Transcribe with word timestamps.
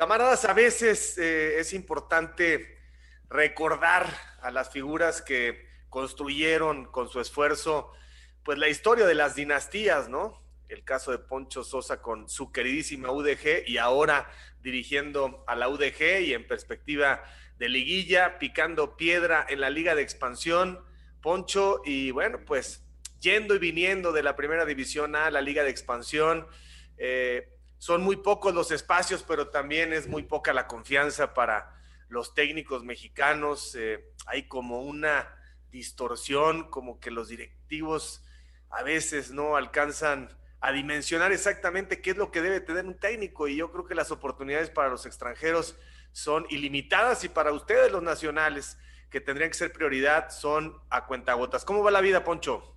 Camaradas, 0.00 0.46
a 0.46 0.54
veces 0.54 1.18
eh, 1.18 1.60
es 1.60 1.74
importante 1.74 2.78
recordar 3.28 4.06
a 4.40 4.50
las 4.50 4.70
figuras 4.70 5.20
que 5.20 5.68
construyeron 5.90 6.86
con 6.86 7.10
su 7.10 7.20
esfuerzo, 7.20 7.92
pues 8.42 8.56
la 8.56 8.68
historia 8.68 9.06
de 9.06 9.14
las 9.14 9.34
dinastías, 9.34 10.08
¿no? 10.08 10.42
El 10.70 10.84
caso 10.84 11.10
de 11.10 11.18
Poncho 11.18 11.64
Sosa 11.64 12.00
con 12.00 12.30
su 12.30 12.50
queridísima 12.50 13.12
UDG 13.12 13.64
y 13.66 13.76
ahora 13.76 14.30
dirigiendo 14.62 15.44
a 15.46 15.54
la 15.54 15.68
UDG 15.68 16.22
y 16.22 16.32
en 16.32 16.48
perspectiva 16.48 17.22
de 17.58 17.68
liguilla, 17.68 18.38
picando 18.38 18.96
piedra 18.96 19.44
en 19.50 19.60
la 19.60 19.68
liga 19.68 19.94
de 19.94 20.00
expansión, 20.00 20.82
Poncho, 21.20 21.82
y 21.84 22.10
bueno, 22.10 22.38
pues 22.46 22.86
yendo 23.20 23.54
y 23.54 23.58
viniendo 23.58 24.12
de 24.12 24.22
la 24.22 24.34
primera 24.34 24.64
división 24.64 25.14
a 25.14 25.30
la 25.30 25.42
liga 25.42 25.62
de 25.62 25.68
expansión. 25.68 26.46
Eh, 26.96 27.59
son 27.80 28.02
muy 28.02 28.16
pocos 28.16 28.54
los 28.54 28.70
espacios, 28.72 29.24
pero 29.26 29.48
también 29.48 29.94
es 29.94 30.06
muy 30.06 30.22
poca 30.22 30.52
la 30.52 30.66
confianza 30.66 31.32
para 31.32 31.74
los 32.10 32.34
técnicos 32.34 32.84
mexicanos. 32.84 33.74
Eh, 33.74 34.04
hay 34.26 34.48
como 34.48 34.82
una 34.82 35.34
distorsión, 35.70 36.68
como 36.68 37.00
que 37.00 37.10
los 37.10 37.28
directivos 37.28 38.22
a 38.68 38.82
veces 38.82 39.30
no 39.30 39.56
alcanzan 39.56 40.28
a 40.60 40.72
dimensionar 40.72 41.32
exactamente 41.32 42.02
qué 42.02 42.10
es 42.10 42.18
lo 42.18 42.30
que 42.30 42.42
debe 42.42 42.60
tener 42.60 42.84
un 42.84 42.98
técnico 42.98 43.48
y 43.48 43.56
yo 43.56 43.72
creo 43.72 43.86
que 43.86 43.94
las 43.94 44.10
oportunidades 44.10 44.68
para 44.68 44.90
los 44.90 45.06
extranjeros 45.06 45.74
son 46.12 46.44
ilimitadas 46.50 47.24
y 47.24 47.30
para 47.30 47.50
ustedes 47.50 47.90
los 47.90 48.02
nacionales 48.02 48.76
que 49.08 49.22
tendrían 49.22 49.48
que 49.48 49.56
ser 49.56 49.72
prioridad 49.72 50.28
son 50.28 50.78
a 50.90 51.06
cuentagotas. 51.06 51.64
¿Cómo 51.64 51.82
va 51.82 51.90
la 51.90 52.02
vida, 52.02 52.24
Poncho? 52.24 52.76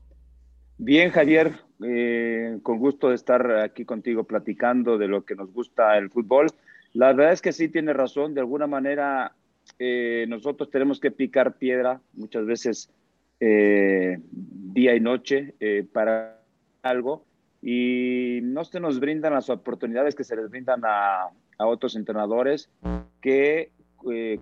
Bien, 0.86 1.12
Javier, 1.12 1.54
eh, 1.82 2.60
con 2.62 2.78
gusto 2.78 3.08
de 3.08 3.16
estar 3.16 3.50
aquí 3.62 3.86
contigo 3.86 4.26
platicando 4.26 4.98
de 4.98 5.08
lo 5.08 5.24
que 5.24 5.34
nos 5.34 5.54
gusta 5.54 5.98
el 5.98 6.10
fútbol. 6.10 6.48
La 6.92 7.14
verdad 7.14 7.32
es 7.32 7.42
que 7.42 7.54
sí 7.54 7.70
tiene 7.70 7.94
razón, 7.94 8.34
de 8.34 8.42
alguna 8.42 8.68
manera 8.68 9.32
eh, 9.80 10.26
nosotros 10.28 10.70
tenemos 10.70 11.00
que 11.00 11.10
picar 11.10 11.54
piedra 11.54 12.02
muchas 12.12 12.46
veces 12.46 12.90
eh, 13.40 14.20
día 14.30 14.94
y 14.94 15.00
noche 15.00 15.56
para 15.94 16.42
algo 16.82 17.24
y 17.62 18.42
no 18.44 18.66
se 18.66 18.82
nos 18.82 19.00
brindan 19.00 19.36
las 19.36 19.50
oportunidades 19.50 20.16
que 20.16 20.26
se 20.26 20.36
les 20.36 20.50
brindan 20.50 20.82
a, 20.84 21.30
a 21.60 21.66
otros 21.66 21.96
entrenadores 21.96 22.70
que 23.22 23.72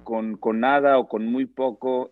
con, 0.03 0.37
con, 0.37 0.59
nada 0.59 0.97
o 0.97 1.07
con 1.07 1.23
muy 1.27 1.45
poco 1.45 2.09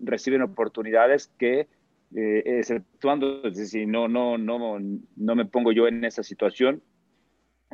reciben 0.00 0.40
oportunidades 0.40 1.30
que 1.36 1.68
eh, 2.14 2.42
exceptuando 2.44 3.52
si 3.52 3.86
no, 3.86 4.08
no, 4.08 4.38
no, 4.38 4.58
no 4.78 5.34
me 5.34 5.44
pongo 5.46 5.72
yo 5.72 5.88
en 5.88 6.04
esa 6.04 6.22
situación, 6.22 6.82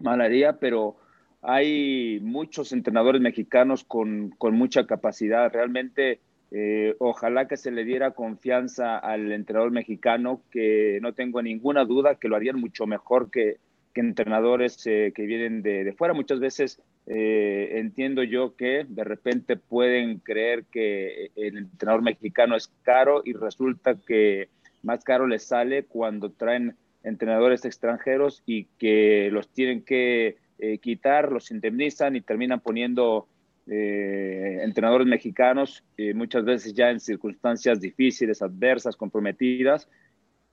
mal 0.03 0.21
haría, 0.21 0.59
pero 0.59 0.97
hay 1.43 2.21
muchos 2.23 2.73
entrenadores 2.73 3.21
mexicanos 3.21 3.85
con, 3.85 4.31
con 4.31 4.55
mucha 4.55 4.87
capacidad. 4.87 5.53
Realmente, 5.53 6.21
eh, 6.51 6.95
ojalá 6.99 7.49
que 7.49 7.57
se 7.57 7.71
le 7.71 7.85
diera 7.85 8.13
confianza 8.13 8.99
al 8.99 9.33
entrenador 9.33 9.71
mexicano, 9.71 10.43
que 10.51 10.99
no 11.01 11.15
tengo 11.15 11.43
ninguna 11.43 11.85
duda 11.85 12.17
que 12.17 12.29
lo 12.29 12.37
harían 12.37 12.61
mucho 12.61 12.87
mejor 12.87 13.31
que, 13.31 13.59
que 13.95 14.01
entrenadores 14.01 14.87
eh, 14.87 15.13
que 15.15 15.25
vienen 15.25 15.63
de, 15.63 15.85
de, 15.85 15.93
fuera. 15.93 16.15
Muchas 16.15 16.41
veces 16.41 16.83
eh, 17.07 17.79
entiendo 17.79 18.23
yo 18.23 18.57
que 18.57 18.85
de 18.89 19.05
repente 19.05 19.57
pueden 19.57 20.19
creer 20.19 20.65
que 20.71 21.31
el 21.35 21.59
entrenador 21.59 22.03
mexicano 22.03 22.57
es 22.57 22.69
caro 22.83 23.23
y 23.25 23.33
resulta 23.33 23.97
que 23.97 24.49
más 24.83 25.05
caro 25.05 25.27
les 25.27 25.45
sale 25.45 25.85
cuando 25.85 26.31
traen 26.31 26.77
entrenadores 27.03 27.65
extranjeros 27.65 28.43
y 28.47 28.67
que 28.79 29.31
los 29.33 29.49
tienen 29.49 29.83
que 29.83 30.37
eh, 30.59 30.79
quitar, 30.79 31.33
los 31.33 31.51
indemnizan 31.51 32.17
y 32.17 32.21
terminan 32.21 32.61
poniendo 32.61 33.29
entrenadores 33.73 35.07
mexicanos, 35.07 35.85
muchas 36.15 36.45
veces 36.45 36.75
ya 36.75 36.91
en 36.91 36.99
circunstancias 36.99 37.81
difíciles, 37.81 38.43
adversas, 38.43 38.97
comprometidas, 38.97 39.89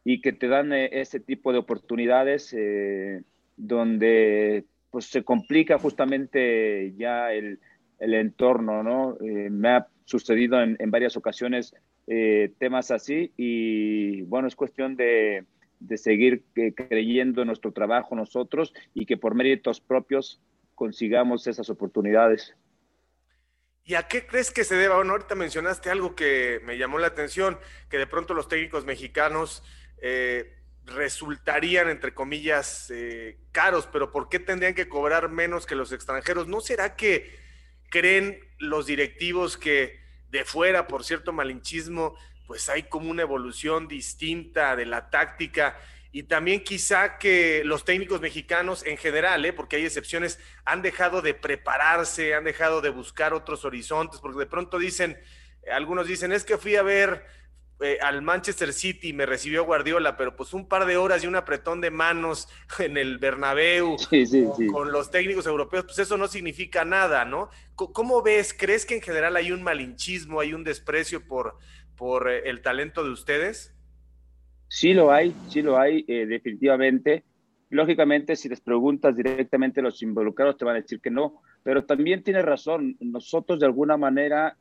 y 0.10 0.22
que 0.22 0.32
te 0.32 0.48
dan 0.48 0.72
eh, 0.72 1.02
ese 1.02 1.20
tipo 1.20 1.52
de 1.52 1.60
oportunidades 1.60 2.54
eh, 2.58 3.24
donde 3.58 4.64
pues 4.92 5.06
se 5.06 5.24
complica 5.24 5.78
justamente 5.80 6.94
ya 6.98 7.32
el, 7.34 7.60
el 8.00 8.14
entorno, 8.14 8.84
¿no? 8.84 9.18
Eh, 9.22 9.50
me 9.50 9.70
ha 9.70 9.88
sucedido 10.06 10.62
en, 10.62 10.78
en 10.80 10.92
varias 10.92 11.18
ocasiones 11.18 11.74
temas 12.58 12.90
así 12.92 13.34
y 13.36 14.22
bueno, 14.22 14.48
es 14.48 14.56
cuestión 14.56 14.96
de, 14.96 15.44
de 15.80 15.98
seguir 15.98 16.44
creyendo 16.76 17.42
en 17.42 17.48
nuestro 17.48 17.72
trabajo 17.72 18.16
nosotros 18.16 18.74
y 18.94 19.06
que 19.06 19.18
por 19.18 19.36
méritos 19.36 19.80
propios 19.82 20.42
consigamos 20.76 21.48
esas 21.48 21.70
oportunidades. 21.70 22.56
¿Y 23.84 23.96
a 23.96 24.04
qué 24.04 24.28
crees 24.28 24.52
que 24.52 24.64
se 24.64 24.76
deba? 24.76 24.98
Bueno, 24.98 25.14
ahorita 25.14 25.36
mencionaste 25.36 25.90
algo 25.90 26.14
que 26.16 26.60
me 26.66 26.78
llamó 26.78 27.00
la 27.00 27.08
atención, 27.08 27.58
que 27.90 27.98
de 27.98 28.08
pronto 28.08 28.34
los 28.34 28.50
técnicos 28.50 28.86
mexicanos 28.86 29.64
eh, 30.02 30.57
resultarían, 30.88 31.90
entre 31.90 32.14
comillas, 32.14 32.90
eh, 32.90 33.38
caros, 33.52 33.88
pero 33.92 34.12
¿por 34.12 34.30
qué 34.30 34.40
tendrían 34.40 34.74
que 34.74 34.88
cobrar 34.88 35.30
menos 35.30 35.66
que 35.66 35.76
los 35.76 35.92
extranjeros? 35.92 36.48
¿No 36.48 36.62
será 36.62 36.96
que 36.96 37.38
creen 37.90 38.40
los 38.58 38.86
directivos 38.86 39.58
que 39.58 40.00
de 40.30 40.46
fuera, 40.46 40.88
por 40.88 41.04
cierto 41.04 41.34
malinchismo, 41.34 42.18
pues 42.48 42.70
hay 42.70 42.84
como 42.84 43.12
una 43.12 43.24
evolución 43.24 43.88
distinta 43.88 44.76
de 44.78 44.86
la 44.86 45.10
táctica? 45.10 45.78
Y 46.14 46.24
también 46.24 46.64
quizá 46.64 47.18
que 47.18 47.64
los 47.66 47.84
técnicos 47.84 48.22
mexicanos 48.22 48.86
en 48.86 48.98
general, 48.98 49.44
¿eh? 49.46 49.52
porque 49.52 49.76
hay 49.76 49.86
excepciones, 49.86 50.40
han 50.64 50.82
dejado 50.82 51.22
de 51.22 51.34
prepararse, 51.34 52.34
han 52.34 52.46
dejado 52.46 52.80
de 52.80 52.90
buscar 52.90 53.34
otros 53.34 53.66
horizontes, 53.66 54.22
porque 54.22 54.40
de 54.40 54.46
pronto 54.46 54.80
dicen, 54.80 55.22
algunos 55.70 56.08
dicen, 56.08 56.32
es 56.32 56.46
que 56.46 56.58
fui 56.58 56.78
a 56.78 56.82
ver 56.82 57.26
eh, 57.80 58.00
al 58.02 58.24
Manchester 58.24 58.74
City 58.74 59.14
me 59.14 59.28
recibió 59.28 59.64
Guardiola, 59.64 60.18
pero 60.18 60.36
pues 60.36 60.54
un 60.56 60.68
par 60.68 60.88
de 60.88 60.98
horas 60.98 61.24
y 61.24 61.28
un 61.28 61.36
apretón 61.36 61.80
de 61.80 61.92
manos 61.92 62.50
en 62.80 62.98
el 62.98 63.20
Bernabéu 63.20 63.98
con 64.72 64.92
los 64.92 65.12
técnicos 65.12 65.46
europeos, 65.46 65.86
pues 65.86 66.00
eso 66.00 66.18
no 66.18 66.28
significa 66.28 66.86
nada, 66.86 67.24
¿no? 67.24 67.50
¿Cómo 67.76 68.24
ves? 68.24 68.56
¿Crees 68.58 68.86
que 68.86 68.96
en 68.96 69.02
general 69.02 69.36
hay 69.36 69.52
un 69.52 69.62
malinchismo, 69.62 70.40
hay 70.40 70.54
un 70.54 70.64
desprecio 70.64 71.28
por, 71.28 71.58
por 71.96 72.32
eh, 72.32 72.50
el 72.50 72.62
talento 72.62 73.04
de 73.04 73.12
ustedes? 73.12 73.76
Sí 74.68 74.94
lo 74.96 75.12
hay, 75.12 75.36
sí 75.50 75.62
lo 75.62 75.78
hay, 75.78 76.04
eh, 76.08 76.26
definitivamente. 76.26 77.26
Lógicamente, 77.70 78.36
si 78.36 78.50
les 78.50 78.62
preguntas 78.62 79.16
directamente 79.16 79.82
a 79.82 79.84
los 79.84 80.02
involucrados, 80.02 80.58
te 80.58 80.66
van 80.66 80.78
a 80.78 80.82
decir 80.82 81.00
que 81.00 81.12
no, 81.12 81.42
pero 81.62 81.86
también 81.86 82.24
tiene 82.24 82.42
razón. 82.42 82.98
Nosotros, 83.00 83.60
de 83.60 83.66
alguna 83.68 83.98
manera, 83.98 84.58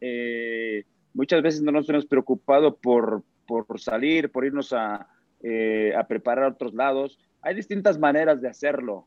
muchas 1.16 1.42
veces 1.42 1.62
no 1.62 1.72
nos 1.72 1.88
hemos 1.88 2.06
preocupado 2.06 2.76
por, 2.76 3.24
por 3.46 3.80
salir, 3.80 4.30
por 4.30 4.44
irnos 4.44 4.72
a, 4.72 5.08
eh, 5.42 5.94
a 5.96 6.06
preparar 6.06 6.44
a 6.44 6.48
otros 6.48 6.74
lados. 6.74 7.18
Hay 7.42 7.54
distintas 7.54 7.98
maneras 7.98 8.40
de 8.40 8.48
hacerlo. 8.48 9.06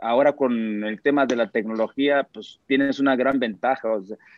Ahora 0.00 0.34
con 0.34 0.84
el 0.84 1.00
tema 1.00 1.26
de 1.26 1.34
la 1.36 1.50
tecnología, 1.50 2.28
pues 2.32 2.60
tienes 2.66 3.00
una 3.00 3.16
gran 3.16 3.38
ventaja. 3.38 3.88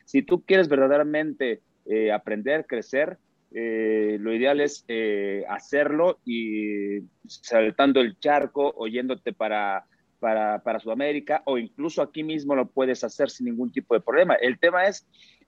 si 0.04 0.22
tú 0.22 0.42
quieres 0.42 0.68
verdaderamente 0.68 1.60
eh, 1.86 2.12
aprender, 2.12 2.66
crecer, 2.66 3.18
eh, 3.52 4.16
lo 4.20 4.32
ideal 4.32 4.60
es 4.60 4.84
hacerlo 5.48 6.18
y 6.24 7.00
saltando 7.26 8.00
el 8.00 8.18
charco, 8.18 8.72
oyéndote 8.76 9.32
para, 9.32 9.84
para, 10.18 10.62
para, 10.62 10.80
Sudamérica 10.80 11.42
o 11.44 11.58
incluso 11.58 12.00
aquí 12.00 12.22
mismo 12.22 12.54
lo 12.54 12.66
puedes 12.66 13.04
hacer 13.04 13.30
sin 13.30 13.46
ningún 13.46 13.72
tipo 13.72 13.94
de 13.94 14.00
problema. 14.00 14.34
El 14.34 14.58
tema 14.58 14.84
es 14.84 15.06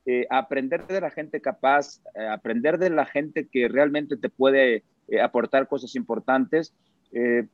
eh, 0.08 0.24
aprender 0.30 0.86
de 0.86 1.00
la 1.00 1.10
gente 1.10 1.40
capaz, 1.40 2.00
eh, 2.14 2.24
aprender 2.28 2.78
de 2.78 2.90
la 2.90 3.06
gente 3.06 3.48
que 3.48 3.66
realmente 3.66 4.16
te 4.16 4.28
puede 4.28 4.84
eh, 5.08 5.20
aportar 5.20 5.66
cosas 5.66 5.96
importantes, 5.96 6.72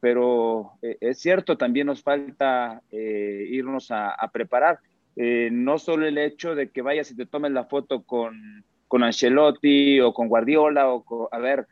pero 0.01 0.73
es 0.81 1.21
cierto, 1.21 1.57
también 1.57 1.87
nos 1.87 2.03
falta 2.03 2.83
irnos 2.91 3.93
a, 3.93 4.17
preparar. 4.33 4.81
no 5.15 5.79
solo 5.79 6.07
el 6.07 6.19
hecho 6.19 6.57
de 6.57 6.71
que 6.71 6.83
vayas 6.83 7.13
y 7.13 7.17
te 7.17 7.27
tomes 7.27 7.53
la 7.53 7.67
foto 7.67 8.03
con, 8.03 8.65
con 8.89 9.05
Ancelotti 9.05 10.01
o 10.01 10.13
con 10.13 10.27
Guardiola, 10.27 10.93
o 10.93 11.29
a 11.31 11.39
ver, 11.39 11.69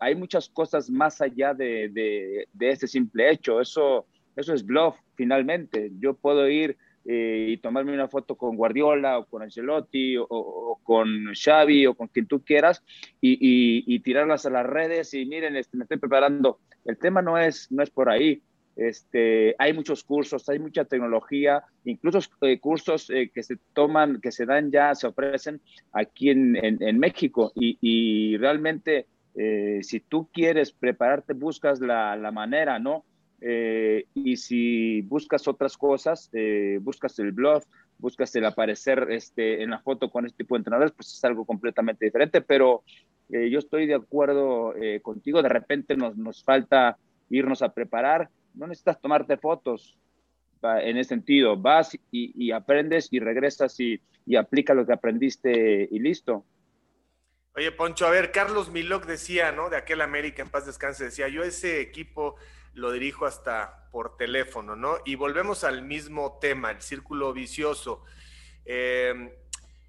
hay 0.00 0.14
muchas 0.14 0.48
cosas 0.48 0.88
más 0.88 1.20
allá 1.20 1.52
de, 1.52 1.90
de, 1.90 2.48
de, 2.50 2.70
este 2.70 2.86
simple 2.86 3.30
hecho. 3.30 3.60
Eso, 3.60 4.06
eso 4.34 4.54
es 4.54 4.64
bluff, 4.64 4.96
finalmente. 5.16 5.90
Yo 5.98 6.14
puedo 6.14 6.48
ir 6.48 6.78
eh, 7.08 7.50
y 7.50 7.56
tomarme 7.58 7.94
una 7.94 8.08
foto 8.08 8.34
con 8.34 8.56
Guardiola 8.56 9.18
o 9.18 9.26
con 9.26 9.42
Ancelotti 9.42 10.16
o, 10.18 10.80
con 10.82 11.32
Xavi 11.34 11.86
o 11.86 11.94
con 11.94 12.08
quien 12.08 12.26
tú 12.26 12.42
quieras 12.42 12.82
y, 13.20 14.00
tirarlas 14.00 14.44
a 14.46 14.50
las 14.50 14.66
redes 14.66 15.14
y 15.14 15.24
miren, 15.24 15.54
este, 15.56 15.76
me 15.76 15.84
estoy 15.84 15.98
preparando. 15.98 16.58
El 16.84 16.98
tema 16.98 17.22
no 17.22 17.38
es, 17.38 17.70
no 17.70 17.82
es 17.84 17.90
por 17.90 18.10
ahí. 18.10 18.42
Este, 18.74 19.54
hay 19.58 19.72
muchos 19.72 20.02
cursos, 20.02 20.48
hay 20.48 20.58
mucha 20.58 20.84
tecnología, 20.84 21.62
incluso 21.84 22.18
eh, 22.40 22.58
cursos 22.58 23.08
eh, 23.10 23.30
que 23.32 23.42
se 23.42 23.56
toman, 23.72 24.20
que 24.20 24.32
se 24.32 24.44
dan 24.44 24.72
ya, 24.72 24.94
se 24.94 25.06
ofrecen 25.06 25.60
aquí 25.92 26.30
en, 26.30 26.56
en, 26.56 26.98
México 26.98 27.52
y, 27.54 27.78
y 27.80 28.36
realmente 28.36 29.06
si 29.82 30.00
tú 30.00 30.30
quieres 30.32 30.72
prepararte, 30.72 31.34
buscas 31.34 31.78
la, 31.80 32.16
la 32.16 32.32
manera, 32.32 32.78
¿no? 32.78 33.04
Eh, 33.40 34.06
y 34.14 34.36
si 34.36 35.02
buscas 35.02 35.46
otras 35.46 35.76
cosas, 35.76 36.30
eh, 36.32 36.78
buscas 36.80 37.18
el 37.18 37.32
blog, 37.32 37.62
buscas 37.98 38.34
el 38.36 38.44
aparecer 38.44 39.08
este, 39.10 39.62
en 39.62 39.70
la 39.70 39.80
foto 39.80 40.10
con 40.10 40.26
este 40.26 40.44
tipo 40.44 40.54
de 40.54 40.60
entrenadores, 40.60 40.92
pues 40.92 41.12
es 41.12 41.24
algo 41.24 41.44
completamente 41.44 42.04
diferente. 42.04 42.40
Pero 42.40 42.82
eh, 43.30 43.50
yo 43.50 43.58
estoy 43.58 43.86
de 43.86 43.94
acuerdo 43.94 44.74
contigo, 45.02 45.42
de 45.42 45.48
repente 45.48 45.96
nos, 45.96 46.16
nos 46.16 46.42
falta 46.42 46.96
irnos 47.30 47.62
a 47.62 47.72
preparar. 47.72 48.30
No 48.54 48.66
necesitas 48.66 49.00
tomarte 49.00 49.36
fotos 49.36 49.98
en 50.62 50.96
ese 50.96 51.10
sentido. 51.10 51.56
Vas 51.56 51.94
y, 52.10 52.32
y 52.34 52.50
aprendes 52.52 53.08
y 53.12 53.20
regresas 53.20 53.78
y, 53.80 54.00
y 54.24 54.36
aplica 54.36 54.74
lo 54.74 54.86
que 54.86 54.92
aprendiste 54.92 55.88
y 55.90 55.98
listo. 55.98 56.44
Oye, 57.54 57.72
Poncho, 57.72 58.06
a 58.06 58.10
ver, 58.10 58.32
Carlos 58.32 58.70
Milok 58.70 59.06
decía, 59.06 59.50
¿no? 59.50 59.70
De 59.70 59.78
aquel 59.78 60.02
América 60.02 60.42
en 60.42 60.50
paz 60.50 60.66
descanse, 60.66 61.04
decía, 61.04 61.28
yo 61.28 61.42
ese 61.42 61.80
equipo 61.80 62.36
lo 62.76 62.92
dirijo 62.92 63.24
hasta 63.24 63.88
por 63.90 64.16
teléfono, 64.18 64.76
¿no? 64.76 64.98
Y 65.06 65.14
volvemos 65.14 65.64
al 65.64 65.82
mismo 65.82 66.38
tema, 66.40 66.70
el 66.70 66.82
círculo 66.82 67.32
vicioso. 67.32 68.04
Em, 68.66 69.30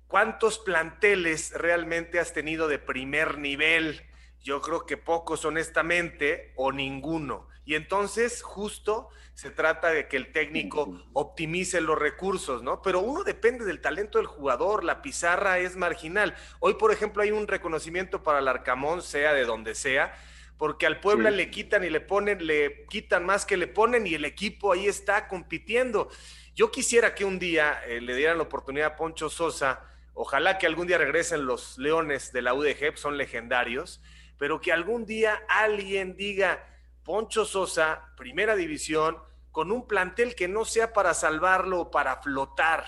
¿Cuántos 0.08 0.58
planteles 0.60 1.52
realmente 1.54 2.18
has 2.18 2.32
tenido 2.32 2.70
de 2.70 2.80
primer 2.80 3.40
nivel? 3.40 4.02
Yo 4.42 4.62
creo 4.62 4.86
que 4.86 4.96
pocos, 4.96 5.44
honestamente, 5.44 6.54
o 6.56 6.72
ninguno. 6.72 7.50
Y 7.66 7.76
entonces, 7.76 8.42
justo 8.42 9.10
se 9.34 9.52
trata 9.52 9.90
de 9.90 10.08
que 10.08 10.16
el 10.16 10.32
técnico 10.32 11.04
optimice 11.12 11.82
los 11.82 12.00
recursos, 12.00 12.64
¿no? 12.64 12.82
Pero 12.82 13.02
uno 13.02 13.26
depende 13.26 13.66
del 13.66 13.82
talento 13.82 14.18
del 14.18 14.28
jugador, 14.28 14.86
la 14.86 15.02
pizarra 15.02 15.60
es 15.60 15.76
marginal. 15.76 16.34
Hoy, 16.62 16.76
por 16.76 16.94
ejemplo, 16.94 17.22
hay 17.22 17.32
un 17.32 17.48
reconocimiento 17.48 18.24
para 18.24 18.40
el 18.40 18.48
Arcamón, 18.48 19.02
sea 19.02 19.34
de 19.34 19.44
donde 19.44 19.76
sea, 19.76 20.18
porque 20.58 20.88
al 20.88 21.00
Puebla 21.00 21.30
le 21.30 21.52
quitan 21.52 21.84
y 21.84 21.90
le 21.90 22.02
ponen, 22.02 22.46
le 22.46 22.86
quitan 22.88 23.26
más 23.26 23.46
que 23.46 23.58
le 23.58 23.68
ponen 23.68 24.08
y 24.08 24.16
el 24.16 24.26
equipo 24.26 24.74
ahí 24.74 24.88
está 24.88 25.28
compitiendo. 25.28 26.10
Yo 26.56 26.72
quisiera 26.72 27.14
que 27.14 27.26
un 27.26 27.38
día 27.38 27.84
eh, 27.86 28.02
le 28.02 28.16
dieran 28.16 28.38
la 28.38 28.44
oportunidad 28.44 28.94
a 28.94 28.96
Poncho 28.96 29.30
Sosa, 29.30 29.84
ojalá 30.14 30.58
que 30.58 30.66
algún 30.66 30.88
día 30.88 30.98
regresen 30.98 31.46
los 31.46 31.78
Leones 31.78 32.34
de 32.34 32.42
la 32.42 32.56
UDG, 32.56 32.98
son 32.98 33.18
legendarios, 33.18 34.02
pero 34.40 34.60
que 34.60 34.72
algún 34.72 35.06
día 35.06 35.40
alguien 35.48 36.18
diga, 36.18 36.68
Poncho 37.04 37.46
Sosa, 37.46 38.14
primera 38.18 38.56
división, 38.56 39.18
con 39.52 39.72
un 39.72 39.88
plantel 39.88 40.36
que 40.36 40.48
no 40.48 40.66
sea 40.66 40.92
para 40.94 41.14
salvarlo 41.14 41.82
o 41.82 41.92
para 41.92 42.22
flotar. 42.22 42.86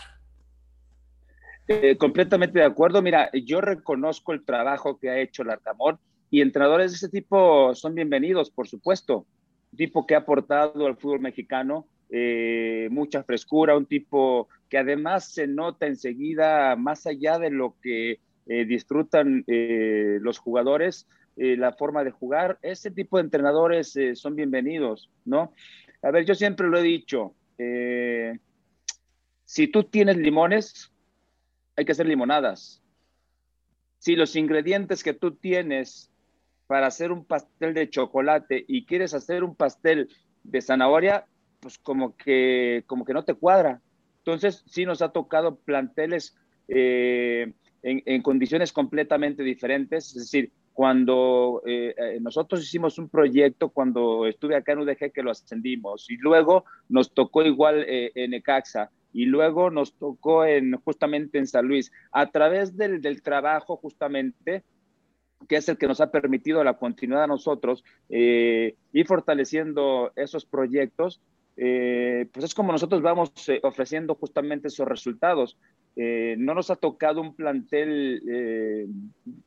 Eh, 1.67 1.97
completamente 1.97 2.57
de 2.57 2.65
acuerdo. 2.65 3.01
Mira, 3.03 3.29
yo 3.31 3.61
reconozco 3.61 4.33
el 4.33 4.43
trabajo 4.43 4.99
que 4.99 5.11
ha 5.11 5.19
hecho 5.19 5.43
el 5.43 5.51
Arcamón 5.51 5.99
y 6.29 6.41
entrenadores 6.41 6.91
de 6.91 6.97
ese 6.97 7.09
tipo 7.09 7.73
son 7.75 7.95
bienvenidos, 7.95 8.49
por 8.51 8.67
supuesto. 8.67 9.25
Un 9.71 9.77
tipo 9.77 10.05
que 10.05 10.15
ha 10.15 10.19
aportado 10.19 10.85
al 10.85 10.97
fútbol 10.97 11.19
mexicano 11.19 11.87
eh, 12.09 12.87
mucha 12.91 13.23
frescura, 13.23 13.77
un 13.77 13.85
tipo 13.85 14.47
que 14.67 14.77
además 14.77 15.31
se 15.31 15.47
nota 15.47 15.85
enseguida, 15.85 16.75
más 16.75 17.05
allá 17.05 17.37
de 17.37 17.51
lo 17.51 17.75
que 17.81 18.19
eh, 18.47 18.65
disfrutan 18.65 19.43
los 19.47 20.39
jugadores, 20.39 21.07
eh, 21.41 21.55
la 21.55 21.71
forma 21.71 22.03
de 22.03 22.11
jugar. 22.11 22.59
Ese 22.61 22.91
tipo 22.91 23.15
de 23.15 23.23
entrenadores 23.23 23.95
eh, 23.95 24.13
son 24.13 24.35
bienvenidos, 24.35 25.09
¿no? 25.23 25.53
A 26.01 26.11
ver, 26.11 26.25
yo 26.25 26.35
siempre 26.35 26.67
lo 26.67 26.77
he 26.77 26.83
dicho, 26.83 27.33
eh, 27.57 28.37
si 29.45 29.69
tú 29.69 29.85
tienes 29.85 30.17
limones, 30.17 30.91
hay 31.77 31.85
que 31.85 31.93
hacer 31.93 32.07
limonadas. 32.07 32.83
Si 33.99 34.17
los 34.17 34.35
ingredientes 34.35 35.01
que 35.01 35.13
tú 35.13 35.31
tienes 35.31 36.11
para 36.69 36.85
hacer 36.85 37.11
un 37.11 37.25
pastel 37.25 37.73
de 37.73 37.89
chocolate 37.89 38.63
y 38.67 38.85
quieres 38.85 39.15
hacer 39.15 39.43
un 39.43 39.55
pastel 39.55 40.07
de 40.43 40.61
zanahoria, 40.61 41.25
pues 41.59 41.79
como 41.79 42.15
que, 42.15 42.83
como 42.85 43.05
que 43.05 43.13
no 43.15 43.25
te 43.25 43.33
cuadra. 43.33 43.81
Entonces, 44.19 44.63
sí 44.67 44.85
nos 44.85 45.01
ha 45.01 45.09
tocado 45.09 45.55
planteles 45.55 46.37
en, 46.67 47.55
en, 47.81 48.21
condiciones 48.21 48.71
completamente 48.71 49.41
diferentes, 49.41 50.09
es 50.09 50.31
decir, 50.31 50.51
cuando 50.71 51.63
eh, 51.65 51.95
eh, 51.97 52.19
nosotros 52.21 52.61
hicimos 52.61 52.99
un 52.99 53.09
proyecto, 53.09 53.69
cuando 53.69 54.27
estuve 54.27 54.55
acá 54.55 54.73
en 54.73 54.81
UDG, 54.81 55.11
que 55.11 55.23
lo 55.23 55.31
ascendimos, 55.31 56.07
y 56.11 56.17
luego 56.17 56.65
nos 56.87 57.15
tocó 57.15 57.41
igual 57.41 57.83
eh, 57.87 58.11
en 58.13 58.35
Ecaxa, 58.35 58.91
y 59.11 59.25
luego 59.25 59.71
nos 59.71 59.95
tocó 59.97 60.45
en, 60.45 60.75
justamente 60.83 61.39
en 61.39 61.47
San 61.47 61.67
Luis, 61.67 61.91
a 62.11 62.29
través 62.29 62.77
del 62.77 63.23
trabajo 63.23 63.75
justamente, 63.77 64.63
que 65.47 65.57
es 65.57 65.69
el 65.69 65.77
que 65.77 65.87
nos 65.87 66.01
ha 66.01 66.11
permitido 66.11 66.63
la 66.63 66.77
continuidad 66.77 67.23
a 67.23 67.27
nosotros, 67.27 67.83
ir 68.09 68.75
fortaleciendo 69.07 70.11
esos 70.15 70.45
proyectos, 70.45 71.21
pues 71.55 72.45
es 72.45 72.53
como 72.53 72.71
nosotros 72.71 73.01
vamos 73.01 73.31
ofreciendo 73.63 74.15
justamente 74.15 74.67
esos 74.67 74.87
resultados. 74.87 75.57
Eh, 76.01 76.35
no 76.37 76.53
nos 76.53 76.69
ha 76.69 76.77
tocado 76.77 77.19
un 77.19 77.35
plantel 77.35 78.23
eh, 78.31 78.87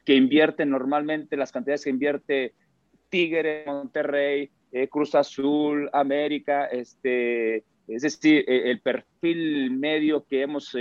que 0.05 0.15
invierte 0.15 0.67
normalmente 0.67 1.37
las 1.37 1.50
cantidades 1.50 1.85
que 1.85 1.89
invierte 1.89 2.53
Tigre, 3.09 3.65
Monterrey, 3.67 4.50
eh, 4.71 4.88
Cruz 4.88 5.15
Azul, 5.15 5.88
América, 5.95 6.67
este, 6.67 7.65
es 7.88 8.03
decir, 8.03 8.45
el 8.47 8.81
perfil 8.81 9.71
medio 9.71 10.27
que 10.27 10.43
hemos 10.43 10.77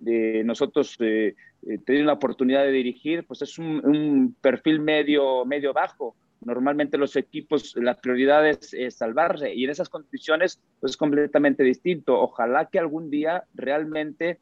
nosotros 0.00 0.96
tenido 0.96 2.04
la 2.04 2.12
oportunidad 2.12 2.62
de 2.64 2.72
dirigir, 2.72 3.26
pues 3.26 3.42
es 3.42 3.58
un, 3.58 4.36
perfil 4.40 4.80
medio, 4.80 5.44
medio 5.44 5.72
bajo. 5.72 6.16
Normalmente 6.40 6.98
los 6.98 7.16
equipos, 7.16 7.74
la 7.76 7.94
prioridad 7.94 8.48
es, 8.48 8.70
salvarse 8.94 9.52
y 9.52 9.64
en 9.64 9.70
esas 9.70 9.88
condiciones 9.88 10.60
pues, 10.80 10.92
es 10.92 10.96
completamente 10.96 11.64
distinto. 11.64 12.20
Ojalá 12.20 12.66
que 12.66 12.78
algún 12.78 13.10
día 13.10 13.44
realmente 13.54 14.38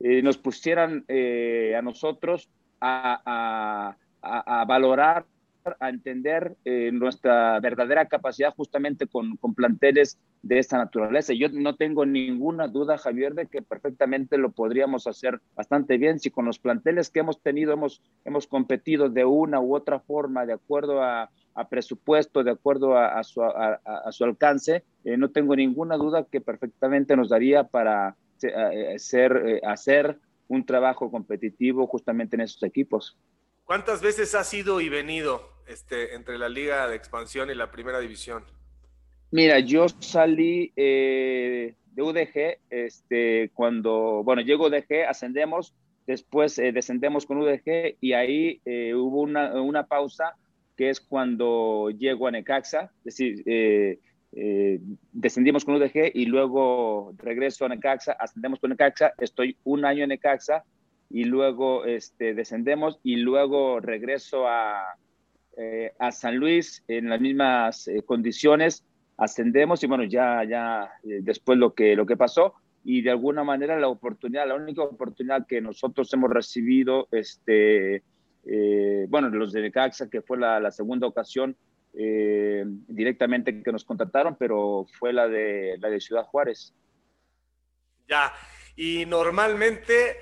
eh, 0.00 0.22
nos 0.22 0.38
pusieran 0.38 1.04
eh, 1.08 1.74
a 1.76 1.82
nosotros 1.82 2.48
a, 2.80 3.96
valorar, 4.66 5.26
a 5.78 5.88
entender 5.88 6.56
eh, 6.64 6.90
nuestra 6.92 7.58
verdadera 7.60 8.06
capacidad 8.06 8.54
justamente 8.54 9.06
con, 9.06 9.36
con, 9.36 9.54
planteles 9.54 10.18
de 10.42 10.58
esta 10.58 10.78
naturaleza. 10.78 11.32
Yo 11.34 11.48
no 11.50 11.76
tengo 11.76 12.06
ninguna 12.06 12.68
duda, 12.68 12.98
Javier, 12.98 13.34
de 13.34 13.46
que 13.46 13.62
perfectamente 13.62 14.38
lo 14.38 14.52
podríamos 14.52 15.06
hacer 15.06 15.40
bastante 15.54 15.98
bien 15.98 16.18
si 16.18 16.30
con 16.30 16.44
los 16.44 16.58
planteles 16.58 17.10
que 17.10 17.20
hemos 17.20 17.40
tenido 17.42 17.72
hemos, 17.72 18.02
hemos 18.24 18.46
competido 18.46 19.08
de 19.08 19.24
una 19.24 19.60
u 19.60 19.74
otra 19.74 20.00
forma, 20.00 20.46
de 20.46 20.54
acuerdo 20.54 21.02
a, 21.02 21.30
presupuesto, 21.68 22.42
de 22.42 22.52
acuerdo 22.52 22.96
a, 22.96 23.22
su, 23.22 23.42
a 23.42 24.08
su, 24.12 24.24
alcance, 24.24 24.82
no 25.04 25.28
tengo 25.28 25.54
ninguna 25.54 25.98
duda 25.98 26.24
que 26.24 26.40
perfectamente 26.40 27.14
nos 27.16 27.28
daría 27.28 27.64
para 27.64 28.16
hacer, 28.94 29.36
eh, 29.36 29.56
eh, 29.56 29.60
hacer 29.64 30.18
un 30.48 30.64
trabajo 30.64 31.10
competitivo 31.10 31.86
justamente 31.86 32.36
en 32.36 32.42
esos 32.42 32.62
equipos. 32.62 33.16
¿Cuántas 33.70 34.02
veces 34.02 34.34
has 34.34 34.52
ido 34.52 34.80
y 34.80 34.88
venido 34.88 35.48
este, 35.68 36.16
entre 36.16 36.38
la 36.38 36.48
Liga 36.48 36.88
de 36.88 36.96
Expansión 36.96 37.50
y 37.50 37.54
la 37.54 37.70
Primera 37.70 38.00
División? 38.00 38.42
Mira, 39.30 39.60
yo 39.60 39.86
salí 40.00 40.72
eh, 40.74 41.76
de 41.92 42.02
UDG 42.02 42.58
este, 42.68 43.52
cuando, 43.54 44.24
bueno, 44.24 44.42
llego 44.42 44.66
UDG, 44.66 45.06
ascendemos, 45.08 45.72
después 46.04 46.56
descendemos 46.56 47.26
con 47.26 47.38
UDG 47.38 47.94
y 48.00 48.12
ahí 48.12 48.60
hubo 48.92 49.20
una, 49.20 49.62
una, 49.62 49.86
pausa 49.86 50.34
que 50.76 50.90
es 50.90 51.00
cuando 51.00 51.90
llego 51.90 52.26
a 52.26 52.32
Necaxa, 52.32 52.90
es 52.98 53.04
decir, 53.04 53.44
eh, 53.46 54.80
descendimos 55.12 55.64
con 55.64 55.76
UDG 55.76 56.10
y 56.12 56.26
luego 56.26 57.14
regreso 57.18 57.66
a 57.66 57.68
Necaxa, 57.68 58.16
ascendemos 58.18 58.58
con 58.58 58.70
Necaxa, 58.70 59.12
estoy 59.18 59.56
un 59.62 59.84
año 59.84 60.02
en 60.02 60.08
Necaxa 60.08 60.64
y 61.10 61.24
luego 61.24 61.84
este, 61.84 62.34
descendemos 62.34 62.98
y 63.02 63.16
luego 63.16 63.80
regreso 63.80 64.46
a, 64.46 64.96
eh, 65.56 65.92
a 65.98 66.12
San 66.12 66.36
Luis 66.36 66.82
en 66.88 67.10
las 67.10 67.20
mismas 67.20 67.88
eh, 67.88 68.02
condiciones, 68.02 68.84
ascendemos 69.16 69.82
y 69.82 69.86
bueno, 69.86 70.04
ya, 70.04 70.44
ya 70.44 70.90
después 71.02 71.58
lo 71.58 71.74
que, 71.74 71.94
lo 71.94 72.06
que 72.06 72.16
pasó 72.16 72.54
y 72.84 73.02
de 73.02 73.10
alguna 73.10 73.44
manera 73.44 73.78
la 73.78 73.88
oportunidad, 73.88 74.48
la 74.48 74.54
única 74.54 74.82
oportunidad 74.82 75.46
que 75.46 75.60
nosotros 75.60 76.10
hemos 76.14 76.30
recibido, 76.30 77.08
este, 77.10 78.02
bueno, 79.08 79.28
los 79.28 79.52
de 79.52 79.60
Necaxa, 79.60 80.08
que 80.08 80.22
fue 80.22 80.38
la, 80.38 80.58
la 80.60 80.70
segunda 80.70 81.06
ocasión, 81.06 81.54
eh, 81.92 82.64
directamente 82.86 83.62
que 83.62 83.72
nos 83.72 83.84
contactaron, 83.84 84.36
pero 84.38 84.86
fue 84.98 85.12
la 85.12 85.26
de, 85.26 85.76
la 85.80 85.88
de 85.90 86.00
Ciudad 86.00 86.24
Juárez. 86.24 86.72
Ya, 88.08 88.32
y 88.76 89.06
normalmente 89.06 90.16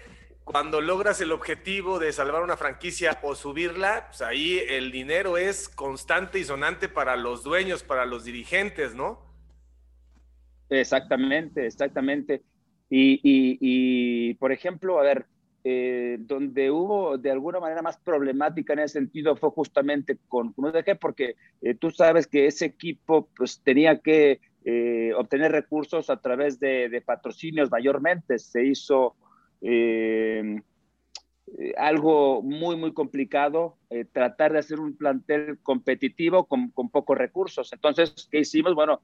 cuando 0.50 0.80
logras 0.80 1.20
el 1.20 1.32
objetivo 1.32 1.98
de 1.98 2.12
salvar 2.12 2.42
una 2.42 2.56
franquicia 2.56 3.18
o 3.22 3.34
subirla, 3.34 4.06
pues 4.08 4.22
ahí 4.22 4.60
el 4.68 4.90
dinero 4.90 5.36
es 5.36 5.68
constante 5.68 6.38
y 6.38 6.44
sonante 6.44 6.88
para 6.88 7.16
los 7.16 7.44
dueños, 7.44 7.82
para 7.82 8.06
los 8.06 8.24
dirigentes, 8.24 8.94
¿no? 8.94 9.20
Exactamente, 10.70 11.66
exactamente. 11.66 12.42
Y, 12.90 13.20
y, 13.22 13.58
y 13.60 14.34
por 14.34 14.52
ejemplo, 14.52 14.98
a 14.98 15.02
ver, 15.02 15.26
eh, 15.64 16.16
donde 16.20 16.70
hubo 16.70 17.18
de 17.18 17.30
alguna 17.30 17.60
manera 17.60 17.82
más 17.82 17.98
problemática 17.98 18.72
en 18.72 18.78
ese 18.78 19.00
sentido 19.00 19.36
fue 19.36 19.50
justamente 19.50 20.16
con, 20.28 20.54
UDG, 20.56 20.98
porque 20.98 21.34
eh, 21.60 21.74
tú 21.74 21.90
sabes 21.90 22.26
que 22.26 22.46
ese 22.46 22.64
equipo 22.64 23.28
pues 23.36 23.60
tenía 23.62 23.98
que 23.98 24.40
eh, 24.64 25.12
obtener 25.14 25.52
recursos 25.52 26.10
a 26.10 26.20
través 26.22 26.58
de, 26.60 27.02
patrocinios 27.04 27.70
mayormente. 27.70 28.38
Se 28.38 28.64
hizo 28.64 29.16
algo 31.76 32.42
muy, 32.42 32.76
muy 32.76 32.92
complicado, 32.92 33.76
tratar 34.12 34.52
de 34.52 34.58
hacer 34.58 34.80
un 34.80 34.96
plantel 34.96 35.58
competitivo 35.62 36.44
con, 36.44 36.70
con, 36.70 36.90
pocos 36.90 37.16
recursos. 37.16 37.72
Entonces, 37.72 38.28
¿qué 38.30 38.40
hicimos? 38.40 38.74
Bueno, 38.74 39.00